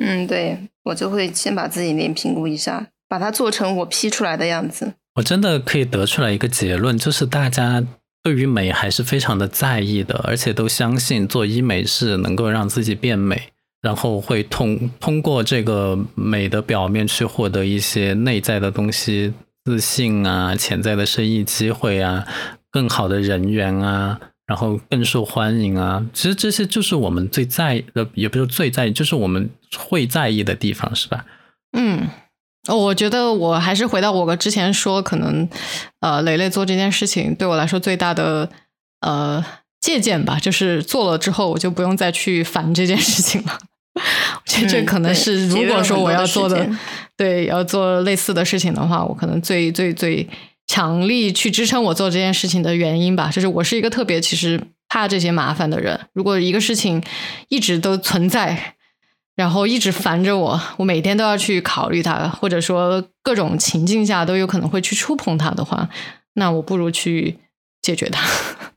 [0.01, 4.93] 嗯，对，我就会先把自己脸评估一下，把它做成我 P 出来的样子。
[5.13, 7.83] 我真的可以得出来一个结论，就是大家
[8.23, 13.49] 对于美还是非常的在意的，而且都相信做医美是能够让自己变美。
[13.81, 22.27] 然后会通通过这个美的表面去获得一些内在的东西，自信啊，潜在的生意机会啊，
[22.71, 26.05] 更好的人缘啊，然后更受欢迎啊。
[26.13, 31.25] 其实这些就是我们最在意的，也不是最在意，就是我们会在意的地方，是吧？
[31.77, 32.09] 嗯，
[32.67, 35.47] 我觉得我还是回到我之前说，可能
[36.01, 38.49] 呃，蕾蕾做这件事情对我来说最大的
[38.99, 39.45] 呃
[39.79, 43.57] 借鉴吧，就是做了之后我就不用再去烦这件事情了。
[44.35, 46.69] 我觉得这可能是，如果说我要做的，
[47.17, 50.27] 对，要做类似的事情的话，我可能最最最
[50.67, 55.99] 强力去支撑我做这件事情的原因吧，就是我是一个特别其实怕这些麻烦的人。
[56.13, 57.03] 如果一个事情
[57.49, 58.75] 一直都存在，
[59.35, 65.89] 然后一直烦着我，我每天都要去考虑它，或者说各种情境下都有可能会去触碰它的话，
[66.33, 67.39] 那我不如去
[67.81, 68.27] 解决它。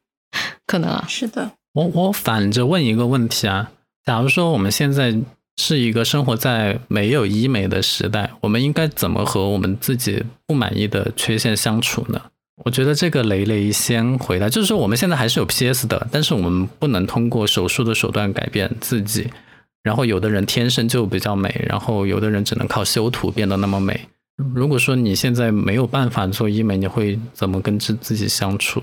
[0.66, 1.52] 可能啊，是的。
[1.74, 3.70] 我我反着问一个问题啊。
[4.04, 5.14] 假如说我们现在
[5.56, 12.20] 是一个生活在没有医美的时代，我们应该怎么和我们自己不满意的缺陷相处呢？
[12.64, 19.28] 我觉得这个雷雷先回答，就是说我们现在还是有 PS 的，但是我们不能通过手术的手段改变自己。
[19.82, 24.08] 然后有的人天生就比较美，然后有的人只能靠修图变得那么美。
[24.54, 28.80] 如果说你现在没有办法做医美，你会怎么跟自自己相处？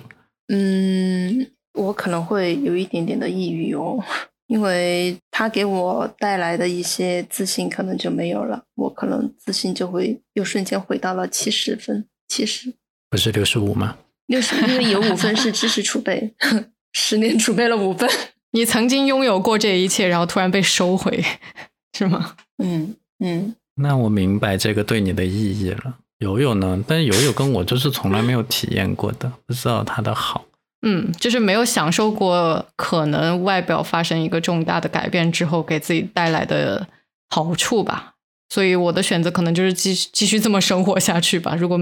[0.47, 4.03] 嗯，我可能会有一点点的抑郁哦。
[4.49, 12.73] 因为他给我带来的一些自信可能就没有了，我可能自信就会又瞬间回到了七十分，七十
[13.11, 13.97] 不是六十五吗？
[14.25, 16.33] 六十，因为有五分是知识储备，
[16.93, 18.09] 十年储备了五分。
[18.51, 21.23] 你曾经拥有过这一切，然后突然被收回，
[21.95, 22.35] 是吗？
[22.57, 23.55] 嗯嗯。
[23.75, 25.99] 那我明白这个对你的意义了。
[26.17, 26.83] 游泳呢？
[26.87, 30.43] 但是游泳跟我就是从来没有体验过的，不知道它的好。
[30.81, 36.87] 嗯，就是没有享受过可能外表发生一个重大的改变之后给自己带来的
[37.29, 38.13] 好处吧，
[38.49, 41.53] 所以我的选择可能就是继续继续这么生活下去吧。
[41.55, 41.77] 如果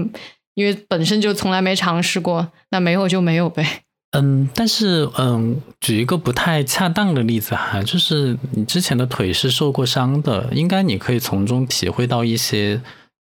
[0.54, 3.82] 因为本身就从来没尝试过，那没有就没有呗。
[4.12, 12.80] 嗯，但是嗯，举一个不太恰当的例子哈，就是你之前的腿是受过伤的，应该你可以从中体会到一些。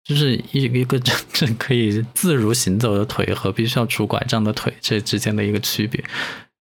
[0.08, 6.04] 就是一一个真正可以自如行走的腿和必须要拄拐杖的腿这之间的一个区别，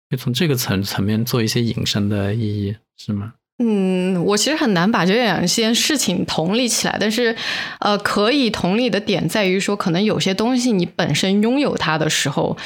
[0.10, 3.34] 就从这个层层面做一些引申的意义，是吗？
[3.60, 7.36] 嗯，我其实很难把这两件事情同理起来，但是
[7.80, 12.58] 呃，可以同理的点在于说，可能有些东西你本身拥有它的时候。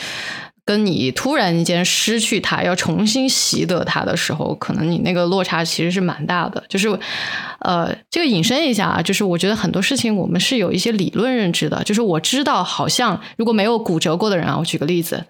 [0.69, 6.63] 跟你突然间失去它，要重新习得它的时候，可能你那个落差其实是蛮大的。
[6.69, 6.87] 就是，
[7.61, 11.83] 呃，这个引申一下啊，就是我觉得很多事情我们是有一些理论认知的。
[11.83, 15.25] 就是我知道，好像如果没有骨折过的人啊，我举个例子，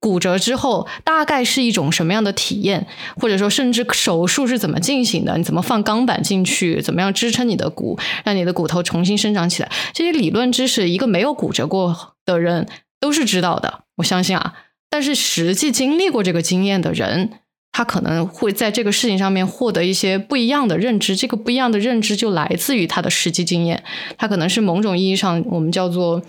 [0.00, 2.88] 骨折之后大概是一种什么样的体验，
[3.20, 12.66] 或者说甚至手术是怎么进行的，你怎么放钢板进去，怎么样支撑你的骨，让你的骨头重新生长起来，这些理论知识，一个没有骨折过的人
[12.98, 13.84] 都是知道的。
[13.98, 14.54] 我相信啊。
[14.92, 17.30] 但是实际经历过这个经验的人，
[17.72, 21.16] 他可能会在这个事情上面获得一些不一样的认知。
[21.16, 23.82] 这个不一样的认知就来自于他的实际经验，
[24.18, 26.22] 他可能是某种意义上我们叫做。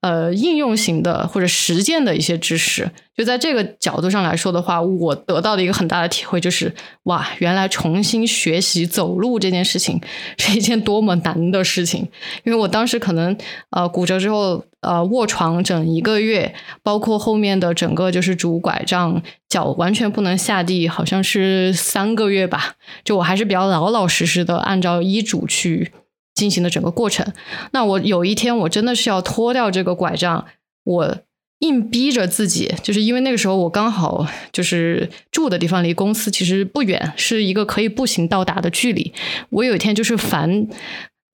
[0.00, 10.00] 呃，应用型的或者实践的一些知识，就在这个角度上来说的话，我得到的一个很大的体会就是，哇，原来重新学习走路这件事情
[10.38, 12.08] 是一件多么难的事情。
[12.44, 13.36] 因为我当时可能
[13.70, 22.76] 呃骨折之后，呃卧床整一个月，包括后面的整个就是拄拐杖，脚完全不能下地，好像是三个月吧。
[23.04, 25.92] 就我还是比较老老实实的按照医嘱去。
[26.40, 27.30] 进行的整个过程，
[27.72, 30.46] 那我有一天我真的是要脱掉这个拐杖，
[30.84, 31.18] 我
[31.58, 39.12] 硬逼着自己，就是因为那个时候我刚好就是住的地方离公司其实不远，是一个可以步行到达的距离。
[39.50, 40.66] 我有一天就是烦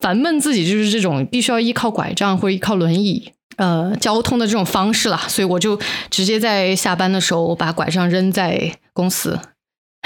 [0.01, 5.79] 烦闷自己，就是这种必须要依靠拐杖或依靠轮椅呃交通的这种方式了，所以我就
[6.11, 9.39] 直接在下班的时候把拐杖扔在公司。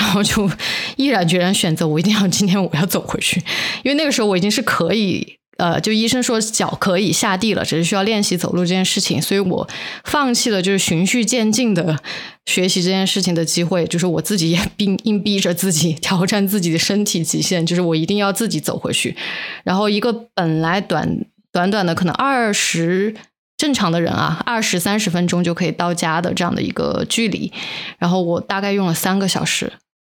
[0.00, 0.50] 然后就
[0.96, 3.38] 毅然决然选择，我一定要今天我要走回去，
[3.84, 9.68] 因为那个时候我已经是可以，呃，就医生说脚可以下地了，只是需要练习走路这件事情，所以我
[10.04, 11.98] 放弃了就是循序渐进的
[12.46, 19.14] 学习这件事情的机会，就是我自己也逼硬逼着自己挑战自己的身体极限，就是我一定要自己走回去。
[19.62, 23.14] 然后一个本来短短短的可能二十
[23.58, 27.52] 正常的人啊，二十三十分钟就可以到家的这样的一个距离，
[27.98, 29.70] 然后我大概用了三个小时。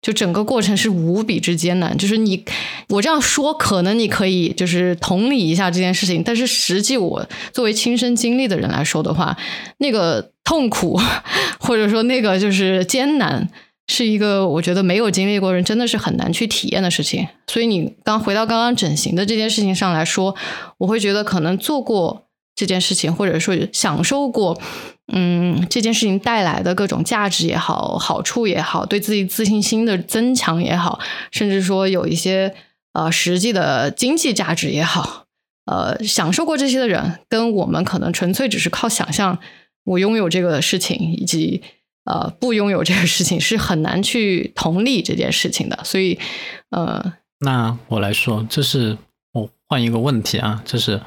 [0.06, 2.44] 就整个过程是无比之艰难，就是你
[2.90, 9.36] 我这样说，可能你可以就是同理一下这件事情，但是实际我作为亲身经历的人来说的话，
[9.78, 10.96] 那个痛苦
[11.58, 13.50] 或者说那个就是艰难，
[13.88, 17.26] 是一个我觉得没有经历过人真的是很难去体验的事情。
[17.48, 20.36] 所以你刚回到刚刚整形的这件事情上来说，
[20.78, 24.56] 我会觉得可能做过这件事情，或者说享受过
[25.12, 30.98] 嗯，这件事情带来的各种价值也好、好处也好，对自己自信心的增强也好，
[31.30, 32.52] 甚至说有一些
[32.92, 35.26] 呃实际的经济价值也好，
[35.66, 39.38] 呃，享受过这些的人，跟我们可能纯粹只是靠想象，
[39.84, 41.62] 我拥有这个事情，以及
[42.04, 45.78] 呃不拥有这个事情，是很难去同理这件事情的。
[45.84, 46.18] 所以，
[46.70, 48.98] 呃，那我来说，就是
[49.32, 51.00] 我换一个问题啊，就是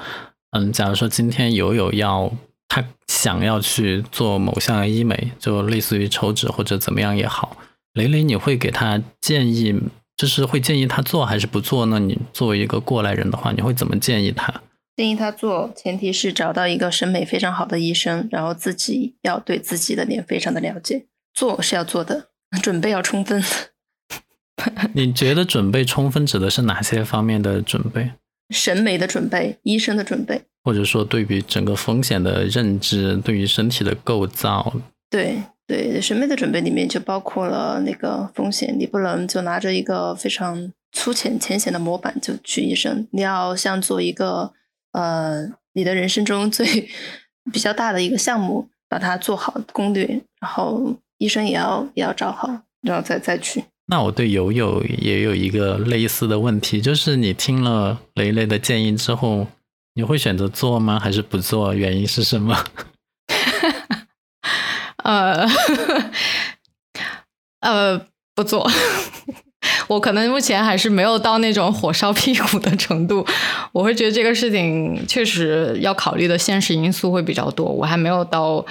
[0.52, 2.32] 嗯，假如说今天友友要。
[2.70, 7.57] 他想要去做某项医美，就类似于抽脂或者怎么样也好，
[7.93, 9.78] 雷雷，你会给他建议，
[10.15, 11.99] 就是会建议他做还是不做呢？
[11.99, 14.61] 你作为一个过来人的话，你会怎么建议他？
[14.95, 21.07] 建议他做，前提是找到一个审美非常好的医生，然后自己要对自己的脸非常的了解。
[21.34, 22.30] 做是要做的，
[22.61, 23.43] 准备要充分。
[24.93, 28.11] 你觉得准备充分指的是哪些方面的准备？
[28.53, 30.43] 审美的准备，医生的准备。
[30.70, 34.72] 或者说，对于整个风险的认知，对于身体的构造，
[35.09, 44.53] 对对，审美的准备里面就包括了那个风险，你不能就拿着一个非常粗浅浅显的模板就去医生，你要像做一个
[44.91, 46.88] 呃你的人生中 最
[47.51, 50.05] 比较大的一个项目，把它做好攻略，
[50.39, 52.47] 然后医生也要也要找好，
[52.84, 53.63] 然后再再去。
[53.88, 59.47] 那我对友友也有一个类似的问题，就是你听了雷雷的建议之后。
[60.00, 60.97] 你会选择做吗？
[60.97, 61.74] 还是不做？
[61.74, 62.56] 原因是什么？
[65.04, 65.45] 呃，
[67.60, 68.02] 呃，
[68.34, 68.66] 不做。
[69.89, 73.28] 我可能目前还是没有到那种火烧屁股的程度。
[73.74, 77.66] 我会觉得这个事情确实要考虑的现实因素会比较多。
[77.66, 78.66] 我还没有到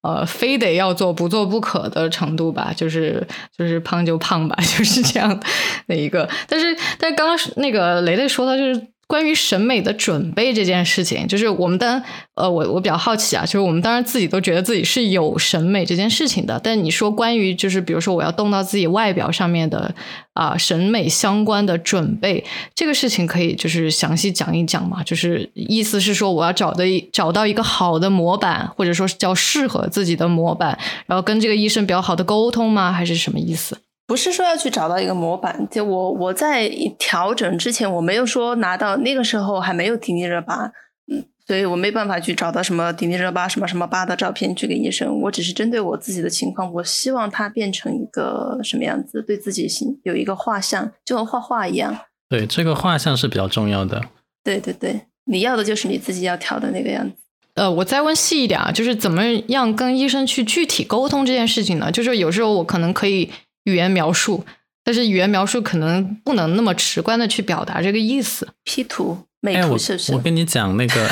[0.00, 2.72] 呃，非得要做不做不可的程度吧。
[2.74, 5.38] 就是就是胖就胖吧， 就是这样
[5.86, 6.26] 的一个。
[6.48, 8.86] 但是但是刚刚那个雷雷说的，就是。
[9.10, 12.00] 关于审美的准备这件事情，就是我们当
[12.36, 19.92] 呃，我我比较好奇啊，就是我们当然自己都觉得自己是有审美这件事情的，但你说关于就是比如说我要动到自己外表上面的
[20.34, 25.02] 啊审美相关的准备，这个事情可以就是详细讲一讲嘛？
[25.02, 32.92] 就是意思是说我要找的找到一个好的模板，或者说是叫适合自己的模板，然后跟这个医生比较好的沟通吗？
[32.92, 33.76] 还是什么意思？
[34.10, 40.72] 不是说要去找到一个模板，就我我在调整之前，我没有说拿到那个时候还没有迪丽热巴，
[41.06, 45.20] 嗯，所以我没办法去找到什么迪丽热巴什么什么巴的照片去给医生。
[45.20, 51.96] 我只是针对我自己的情况，我希望它变成一个什么样子，对自己心有一个画像，就和画画一样。
[52.28, 54.02] 对，这个画像是比较重要的。
[54.42, 57.14] 对对对，你要的就是你自己要调的那个样子。
[57.54, 61.92] 呃，我再问细一点啊，就是怎么样跟医生去具体沟通这件事情呢？
[61.92, 63.30] 就是有时候我可能可以。
[63.64, 64.44] 语言描述，
[64.84, 68.48] 但是语言描述可能不能那么直观的去表达这个意思。
[68.64, 70.12] P 图、美图是不是？
[70.12, 71.08] 我跟你讲那个，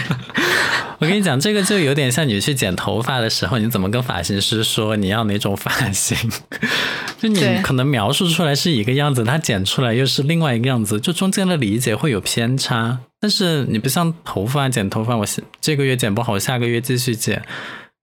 [0.98, 6.16] 我跟你讲这个就有点像你去剪头发的时候，你怎么跟发型师说你要哪种发型？
[7.18, 12.98] 就你可能描述出来是一个样子，他剪出来又是另外一个样子，就中间的理解会有偏差。
[13.20, 15.24] 但是你不像头发，剪头发我
[15.60, 17.44] 这个月剪不好，下个月继续剪。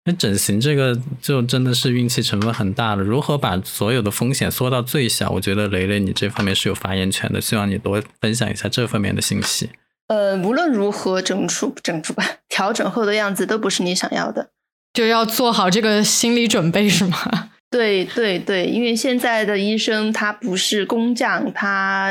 [0.06, 3.04] 那整形这个就真的是运气成分很大了。
[3.04, 5.30] 如何把所有的风险缩到最小？
[5.30, 9.70] 我觉得雷雷你这方面是有发言权的，希望你多分享一下这方面的信息。
[10.08, 14.50] 呃，无论如何整出整出吧， 调整后的样子都不是你想要的，
[14.94, 17.52] 就要做好这个心理准备，是吗？
[17.70, 22.10] 对对对，因为现在的医生他不是工匠，他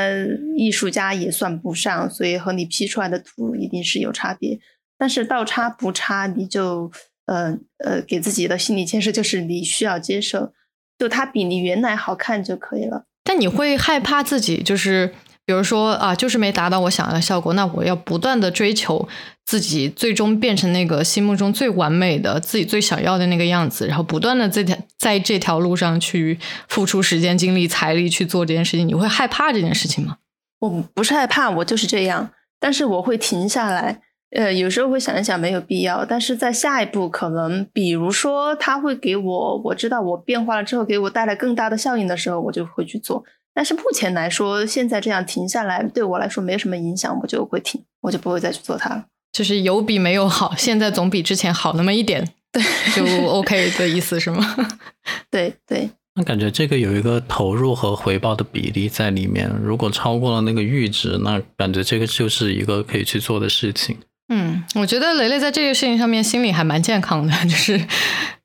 [0.55, 4.57] 艺术家也算不上，所以和你 P 出来的图一定是有差别。
[4.97, 6.89] 但是倒差不差，你就。
[7.29, 10.51] 呃呃，给自己的心理建设就是你需要接受，
[10.97, 13.05] 就它比你原来好看就可以了。
[13.23, 15.13] 但你会害怕自己，就是
[15.45, 19.07] 比如说啊，就是没达到我想要的效果，那我要不断的追求
[19.45, 30.17] 自己，最终变成那个心目中最完美的自己最想要的那个样子，然后不断的这条在这条路上去付出时间、精力、财力去做这件事情，你会害怕这件事情吗？
[30.59, 34.01] 我不是害怕，我就是这样，但是我会停下来。
[34.31, 43.23] 呃，有时候会想一想没有必要，但是在下一步可能，比如说他会给我，我知道我变化了之后给我带来更大的效应的时候，我就会去做。
[43.53, 49.05] 但是目前来说，现在这样停下来对我来说没有什么影响，我就会停，我就不会再去做它了。
[49.31, 52.61] 就是有比没有好，现在总比之前好那么一点，对，
[52.95, 54.45] 就 OK 的意思是吗？
[55.31, 55.89] 对对。
[56.15, 63.97] 那感觉这个有一个投入和回报的比例在里面，如果超过了那个阈值，那感觉这个就是一个可以去做的事情。
[64.29, 67.81] 嗯，我觉得雷雷在这个事情上面心理还蛮健康的， 就是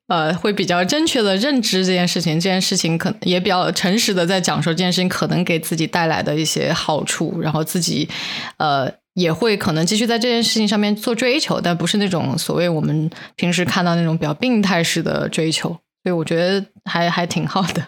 [0.09, 8.09] 呃，会比较正确的认知这件事情，这件事情可能也比较诚实的在讲说这件事情可能给自己带来的一些好处，然后自己
[8.57, 17.87] 呃也会可能继续在这件事情上面做追求，但不是那种所谓我们平时看到那种比较病态式的追求，所以我觉得还还挺好的。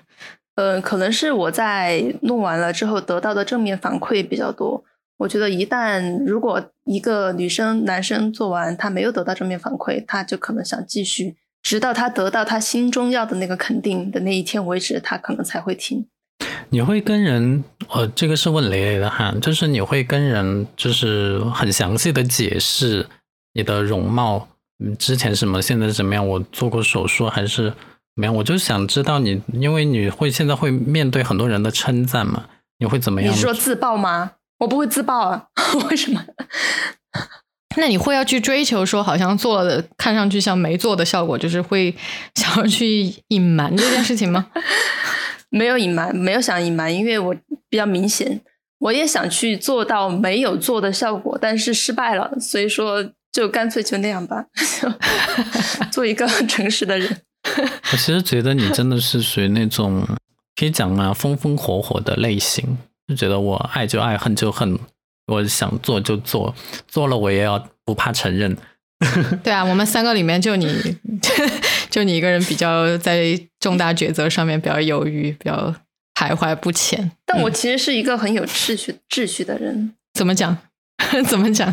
[0.57, 4.85] 呃，可能是我在弄完了之后得到的正面反馈比较多。
[5.19, 16.07] 我觉得一旦如果一个女生、男生做完他没有得到正面反馈，他就可能想继续，直到他得到他心中要的那个肯定的那一天为止，他可能才会停。
[16.69, 23.07] 你会跟人，呃，这个是问雷雷的哈，就是你会跟人，就是很详细的解释
[23.55, 24.49] 你的容貌，
[24.99, 26.27] 之前什么，现在怎么样？
[26.27, 27.77] 我做过手术还是怎
[28.17, 28.35] 么样？
[28.35, 32.45] 我就想知道你，因为你会现在会面对很多人的称赞嘛，
[32.79, 33.33] 你会怎么样？
[33.33, 34.33] 你说自爆吗？
[34.59, 35.47] 我不会自爆啊，
[35.91, 36.25] 为什么？
[37.77, 41.95] 那你会要去追求说，好像做了看上去像没做的效果，就是会
[42.35, 44.47] 想要去隐瞒这件事情吗？
[45.51, 47.35] 没有隐瞒，没有想隐瞒，因为我
[47.69, 48.41] 比较明显，
[48.79, 54.47] 我也想去做到没有做的效果，但是失败了，所以说就干脆就那样吧，
[55.93, 57.21] 做一个诚实的人。
[57.93, 60.05] 我其实觉得你真的是属于那种
[60.57, 62.79] 可以讲啊风风火火的类型，
[63.09, 64.79] 就觉得我爱就爱，恨就恨，
[65.27, 66.55] 我想做就做，
[66.89, 68.57] 做了我也要不怕承认。
[69.45, 70.67] 对啊，我们三个里面就你，
[71.91, 75.75] 就你一个人比较在重大抉择上面比较犹豫，比较
[76.15, 77.13] 徘徊不前。
[77.27, 79.95] 但我其实是一个很有秩序、秩序的人。
[80.15, 80.57] 怎么讲？
[81.29, 81.73] 怎么讲？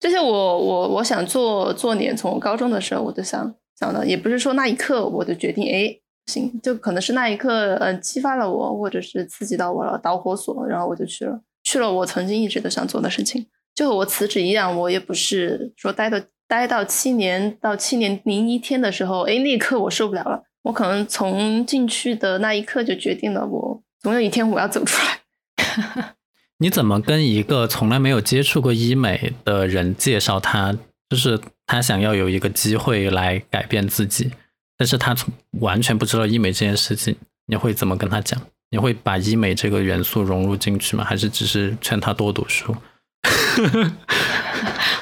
[0.00, 5.94] 就是我，我我想做做脸，从我高中的时候我就想想的，也不是说那一刻我就决定，哎，
[6.28, 13.46] 行，就可能是那一刻，呃，激发了我，或者是刺激到我了，导火索，然后我就去了，去了我曾经一直都想做的事情。
[13.74, 16.20] 就和我辞职一样，我也不是说待到。
[16.48, 20.42] 待到七年到七年零一天的时候，哎，那一刻我受不了了。
[20.62, 26.14] 我可能从进去的那一刻就决定了，我总有一天我要走出来。
[26.56, 30.74] 你怎么跟一个从来没有接触过医美的人介绍他？
[31.10, 34.30] 就是他想要有一个机会来改变自己，
[34.78, 37.16] 但是他从完全不知道医美这件事情，
[37.46, 38.40] 你会怎么跟他讲？
[38.70, 41.02] 你会把医美这个元素融入进去吗？
[41.02, 42.76] 还是只是劝他多读书？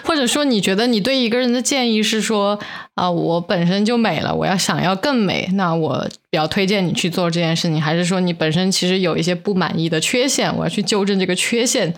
[0.02, 2.58] 或者说，你觉得你对一个人的建议是说
[2.94, 11.92] 啊，我本身就美了，我要想要更美，那我比较推荐你去做这件事情，还是说你本身其实有一些不满意的缺陷，我要去纠正这个缺陷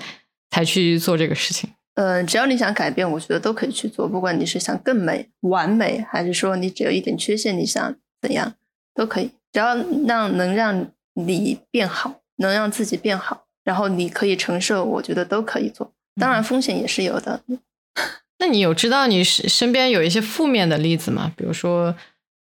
[0.50, 1.70] 才去做这个事情？
[2.00, 7.92] 嗯，只要你想改变，我觉得都可以去做，不管你是想更美、完美，还是说你只有一点缺陷，你想
[8.22, 8.54] 怎样
[8.94, 9.74] 都可以，只要
[10.06, 15.92] 让能让你变好，能让自己变好，然后你可以承受，我觉得都可以做。
[16.20, 17.42] 当然，风险也是有的。
[18.38, 21.32] 那你有知道你身身边有一些负面的例子吗？
[21.36, 21.96] 比如说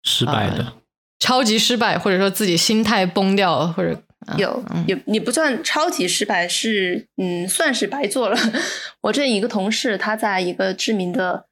[0.03, 0.71] 失败的、
[1.19, 4.01] 超级失败，或者说自己心态崩掉，或者
[4.37, 8.37] 有也也不算超级失败，是嗯，算是白做了。
[9.01, 11.45] 我这一个同事，他在一个知名的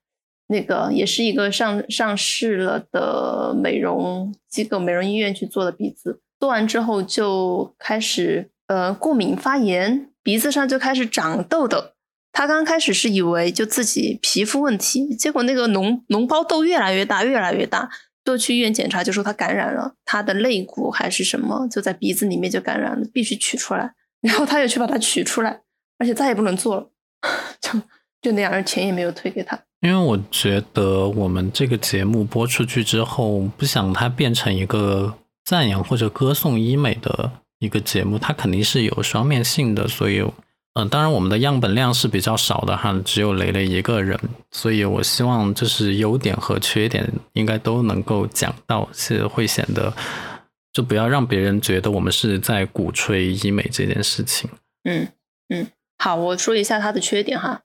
[0.47, 11.91] 那个，也是一个上上市了的美容机构、美容医院去做的鼻子，做完之后就开始呃过敏发炎，鼻子上就开始长痘痘。
[12.32, 17.89] 他刚开始是以为就自己皮肤问题，结果那个脓脓包痘越来越大，越来越大，
[18.24, 23.93] 都去医院检查，就说他感染了，他的肋骨还是什么，就在鼻子里面就感染了，必须取出来。
[24.22, 25.61] 然后他又去把它取出来，
[25.97, 26.89] 而且再也不能做了，
[27.61, 27.82] 就
[28.22, 29.57] 就那样，而钱也没有退给他。
[29.82, 35.15] 因为我觉得我们这个节目播出去之后，不想它变成一个
[35.45, 40.24] 赞扬或者歌颂医美的一个节目，它肯定是有双面性的，所以。
[40.76, 44.17] 嗯，当然我们的样本量是比较少的哈，只有雷雷一个人，
[44.51, 49.91] 所以我希望就是优点和缺点应该都能够讲到，是会显得
[50.72, 54.49] 就不要让别人觉得我们是在鼓吹医美这件事情。
[54.84, 55.07] 嗯
[55.49, 55.67] 嗯，
[55.97, 57.61] 好，我说一下他的缺点哈，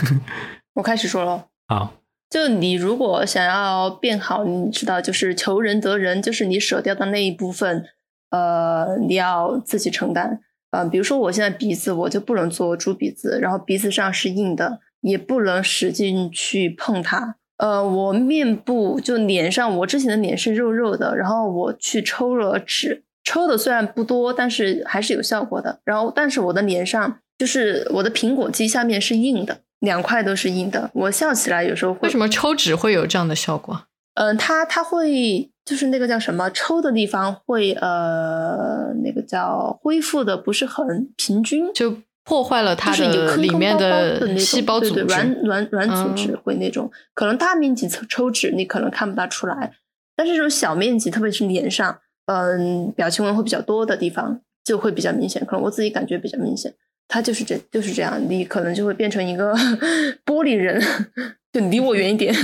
[0.76, 1.44] 我开始说喽。
[1.66, 1.94] 好，
[2.28, 7.86] 就你如果想要变好，你知道就是求人得人，就是你舍掉的那一部分，
[8.30, 10.42] 呃，你要自己承担。
[10.76, 17.36] 嗯，比如说我现在鼻子，我就不能做猪鼻子，然后鼻子上是硬的，也不能使劲去碰它。
[17.56, 25.80] 呃，我面部就脸上，我之前的脸是肉肉的，然后我去抽了脂，抽的虽然不多，但是还是有效果的。
[25.84, 30.90] 然后，但是我的脸上就是我的苹果肌下面是硬的，两块都是硬的。
[30.92, 32.00] 我笑起来有时候会。
[32.02, 33.84] 为什么抽脂会有这样的效果？
[34.14, 35.50] 嗯，它它会。
[35.66, 49.72] 就是那个叫什么抽的地方会呃那个叫恢复的不是很平均，就破坏了它的里面的细胞组织，软软软组织会那种，可能大面积抽抽脂你可能看不大出来，
[50.16, 56.72] 但是这种小面积，特别是脸上，嗯，表情纹会比较多的地方就会比较明显，可能我自己感觉比较明显。
[57.08, 59.52] 它就是这就是这样，你可能就会变成一个
[60.24, 60.80] 玻璃人，
[61.52, 62.34] 就离我远一点。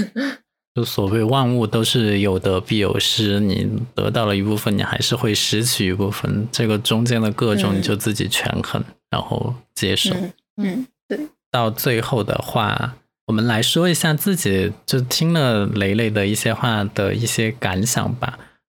[0.75, 6.49] 就所谓万物都是有得必有失，你得到了一部分，你还是会失去一部分。
[6.51, 10.15] 这个中间的各种，你就自己权衡，然后接受。
[10.57, 11.21] 嗯，对。
[11.51, 12.97] 到最后的话，
[13.27, 18.39] 我们来说一下自己就听了雷雷的一些话的一些感想吧。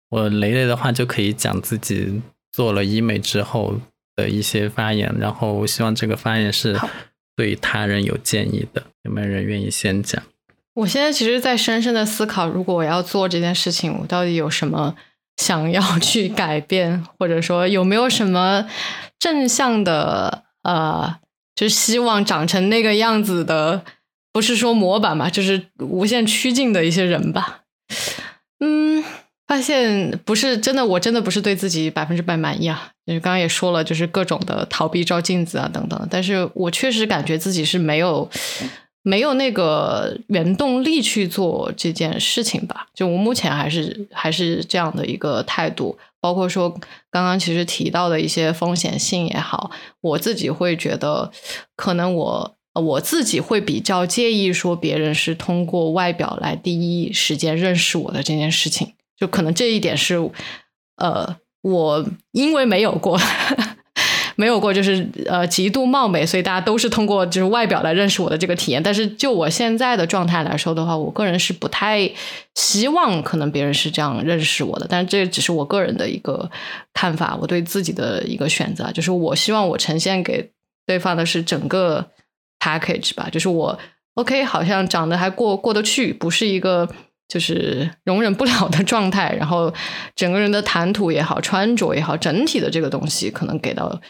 [0.10, 2.22] 我雷雷的话就可以讲自己
[2.52, 3.76] 做了医美之后
[4.16, 6.76] 的一些发言，然后希望这个发言是
[7.36, 8.82] 对他人有建议的。
[9.04, 10.24] 有没有人愿意先讲？
[10.76, 14.96] 我现在其实，在深深的思考，如果我要做这件事情，我到底有什么
[15.38, 18.68] 想要去改变，或者说有没有什么
[19.20, 21.16] 正向的，呃，
[21.56, 23.84] 就是希望长成那个样子的，
[24.32, 27.62] 不是说模板吧，就是无限趋近的一些人吧。
[28.60, 29.04] 嗯，
[29.48, 32.90] 发现不是真的，我真的不是对自己百分之百满意啊。
[33.06, 38.28] 就是刚刚也说了，就是各种的逃避照镜子啊等等，但是我确实感觉自己是没有。
[39.04, 45.98] 没有那个原动力去做这件事情吧，就我目前还是还是这样的一个态度。
[46.22, 46.70] 包括说
[47.12, 51.30] 刚刚其实提到的一些风险性也好，我自己会觉得，
[51.76, 60.32] 可能我我自己会比较介意说别人是通过外表来第一时间认识我的这件事情，就可能这一点是，
[60.96, 63.20] 呃，我因为没有过。
[64.36, 68.82] 没有过，就是呃极度貌美，所以大家都是通过就是外表来认识我的这个体验。
[68.82, 72.10] 但是就我现在的状态来说的话，我个人是不太
[72.56, 74.88] 希望可能别人是这样认识我的。
[74.90, 76.50] 但是这只是我个人的一个
[76.94, 80.50] 看法，我对自己的一个选择，就是我希望我呈现给
[80.88, 82.06] 对方的是整个
[82.60, 83.78] package 吧，就是我
[84.16, 86.90] OK，好像长得还过过得去，不是一个
[87.28, 89.36] 就是容忍不了的状态。
[89.38, 89.72] 然后
[90.16, 94.02] 整个人的谈吐也好，穿着也好，整体的这个东西可能给到。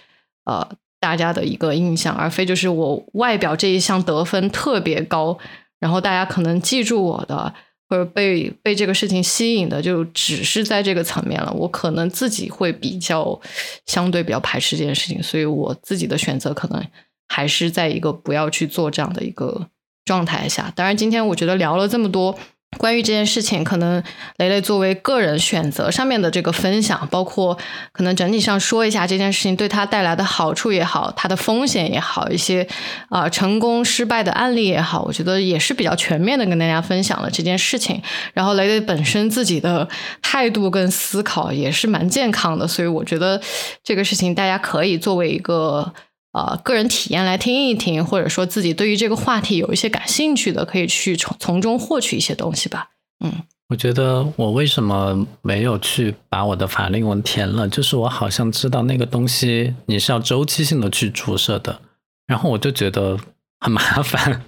[0.45, 0.67] 呃，
[0.99, 5.37] 大家的一个印象，而非就是我外表这一项得分特别高，
[5.79, 7.53] 然后大家可能记住我的，
[7.89, 11.51] 或者被被这个事情吸引的，就只是在这个层面了。
[11.53, 13.39] 我可能自己会比较
[13.85, 16.85] 相对比较排斥这件事情，所以我自己的选择可能
[17.27, 19.67] 还是在一个不要去做这样的一个
[20.05, 20.71] 状态下。
[20.75, 22.37] 当然，今天我觉得聊了这么多。
[22.77, 24.01] 关于这件事情，可能
[24.37, 27.57] 雷雷作为个人选择上面的这个分享，包括
[27.91, 32.67] 可能整体上说一下这件事情对他带来的好处也好，他的风险也好，一些
[33.09, 38.01] 啊成功失败的案例也好，我觉得也是比较全面的跟大家分享了这件事情。
[38.33, 39.87] 然后雷雷本身自己的
[40.21, 43.41] 态度跟思考也是蛮健康的，所以我觉得
[43.83, 45.93] 这个事情大家可以作为一个。
[46.33, 52.89] 呃，个人体验来听一听，或者说自己对于这个话题有一些感兴趣的，可以去从从中获取一些东西吧。
[53.23, 53.31] 嗯，
[53.69, 61.79] 我觉得我为什么没有去把我的法令纹填了，就是我好像知道那个东西你是要周期性的去注射的，
[62.25, 63.17] 然后我就觉得
[63.59, 64.41] 很麻烦。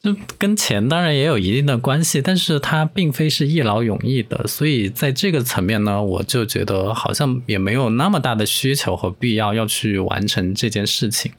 [0.00, 11.32] 就跟钱当然也有一定的关系，但是它并非是一劳永逸的，所以在这个层面呢，我就觉得好像也没有那么大的需求和必要要去完成这件事情。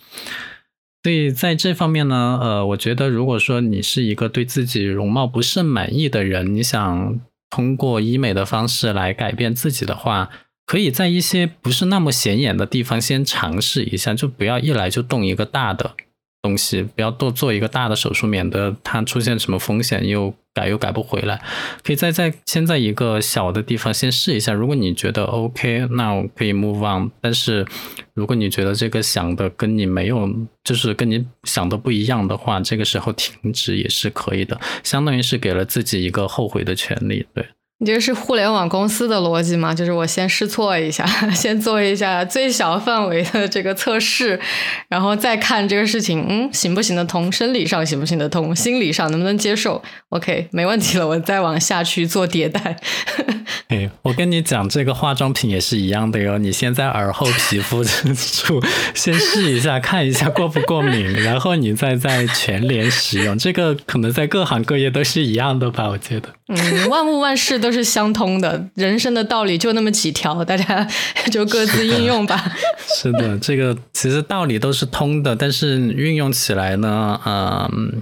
[1.02, 7.18] 所以在这方面呢，呃，我觉得如果说你是一个对自己容貌不甚满意的人，你想
[7.50, 10.30] 通过医美的方式来改变自己的话，
[10.66, 15.96] 可以在一些不是那么显眼的地方先尝试一下，就不要一来就动一个大的。
[16.42, 21.42] 东西不要多做一个大的手术，免得它出现什么风险又改又改不回来。
[21.84, 27.12] 可以再在先在一个小的地方先试一下，如果你觉得 OK，那我可以 move on。
[27.20, 27.66] 但是
[28.14, 30.30] 如果你觉得这个想的跟你没有，
[30.64, 37.46] 就是跟你想的不一样的话，这个时候停止也是可以的，相当于是给了自己一个后悔的权利，对。
[37.82, 39.74] 你这是互联网公司的逻辑吗？
[39.74, 44.38] 就是我先试错一下， 先做一下最小范围的这个测试，
[44.90, 47.32] 然后再看这个事情，嗯，行不行得通？
[47.32, 48.54] 生理上行不行得通？
[48.54, 52.76] 心理上能不能接受？OK，没问题了，我再往下去做迭代。
[53.70, 56.38] 哎，我跟你讲，这个化妆品也是一样的哟。
[56.38, 58.62] 你先在耳后皮肤处
[58.94, 63.38] 先试一下，看一下过不过敏，然后你再在全脸使用。
[63.38, 65.88] 这个可能在各行各业都是一样的吧？
[65.88, 67.69] 我觉得，嗯，万物万事都。
[67.70, 70.84] 都是相通的，人生的道理就那么几条，大家
[71.32, 72.52] 就各自应用吧。
[72.98, 78.02] 是的，这个其实道理都是通的，但是运用起来呢，嗯，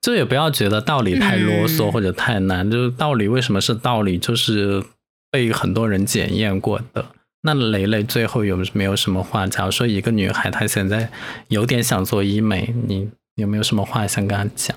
[0.00, 2.70] 就也不要觉得道理太啰嗦或者太难。
[2.70, 4.82] 就是道理为什么是道理，就是
[5.30, 7.04] 被很多人检验过的。
[7.42, 9.46] 那雷雷最后有没有什么话？
[9.46, 11.10] 假如说一个女孩她现在
[11.48, 14.74] 有点想做医美，你有没有什么话想跟她讲？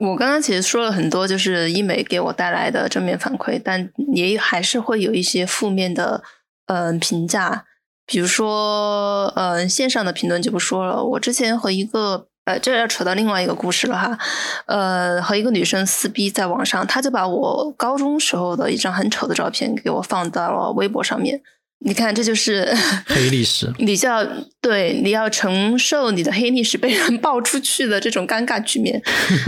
[0.00, 6.22] 我刚刚其实说了很多，就是医美给我带来的正面反馈，但也还是会有一些负面的
[6.66, 7.66] 嗯评价。
[8.06, 11.04] 比如说，呃，线上的评论就不说了。
[11.04, 14.18] 我之前和一个，呃，这要扯到另外一个故事了哈，
[14.66, 21.42] 呃，和一个女生撕逼在网上，她就把我高中时候的一张很丑的照片给我放到了微博上面。
[21.82, 22.72] 你看，这就是
[23.06, 23.72] 黑历史。
[23.78, 24.24] 你就要
[24.60, 29.02] 对，你要承受你的黑历史被人爆出去的这种尴尬局面。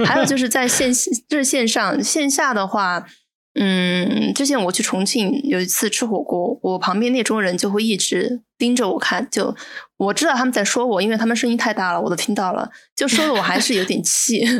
[0.06, 0.92] 还有就是在线，
[1.28, 3.06] 这是线上，线下的话。
[3.54, 9.54] 嗯，之前我去重庆有一次吃火锅，我旁边那桌人就会一直盯着我看，就
[9.98, 14.42] 我知道他们在说我，因为他们声音太大了，我都听到了，就说的我还是有点气。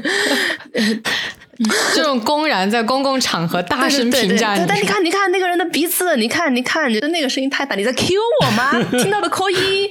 [1.95, 8.83] 这种公然在公共场合大声评价，但你看，你看那个人的鼻子，你看，你看，你的那个声音太大，你在 Q 我吗？
[8.91, 9.91] 听到的扣一。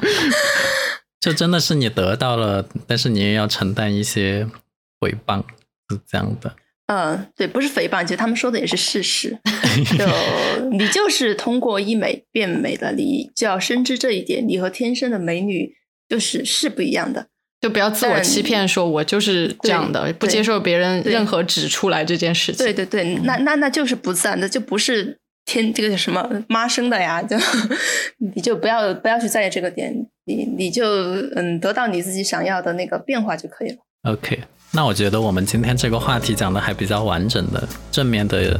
[1.20, 4.48] 就真的是你得到了，但是你也要承担一些
[4.98, 5.44] 回谤，
[5.90, 6.56] 是这样的。
[6.92, 9.38] 嗯，对，不是诽谤，其实他们说的也是事实。
[9.96, 10.04] 就
[10.72, 15.72] 你就是通过医美变美的，你就要深知这一点，你和天生的美女
[16.08, 17.28] 就是是不一样的，
[17.60, 22.66] 就不要自我欺骗，说我就是这样的，不接受别人任何指出来这件事情。
[22.66, 27.36] 对对对，那那那就是不自然的，就不是天这个什么妈生的呀，就
[28.34, 30.84] 你就不要不要去在意这个点，你你就
[31.36, 33.76] 嗯得到你自己想要的那个变化就可以了。
[34.02, 34.40] OK。
[34.72, 38.58] 那我觉得我们今天这个话题讲的还比较完整的，正面的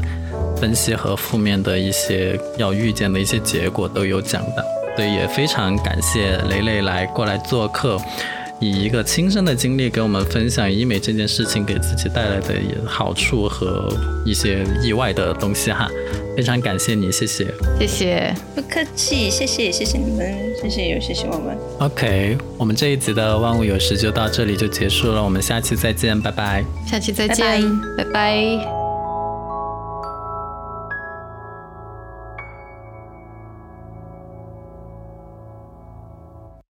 [0.56, 4.64] 分析和负面的一些要预见的一些结果都有讲到，
[4.96, 7.96] 所以也非常感谢雷雷来过来做客。
[8.60, 12.54] 以一个亲身的经历给我们分享医美这件事情给自己带来的
[12.86, 13.88] 好处和
[14.24, 15.90] 一些意外的东西哈，
[16.36, 17.46] 非常感谢你，谢谢，
[17.78, 21.56] 谢谢，不客气，谢谢，谢谢你们，谢谢有谢谢我们。
[21.78, 27.62] OK，我们这一集的万物有时就到这里就结束了，我们下期再见，拜拜，下期再见，
[27.96, 28.79] 拜拜。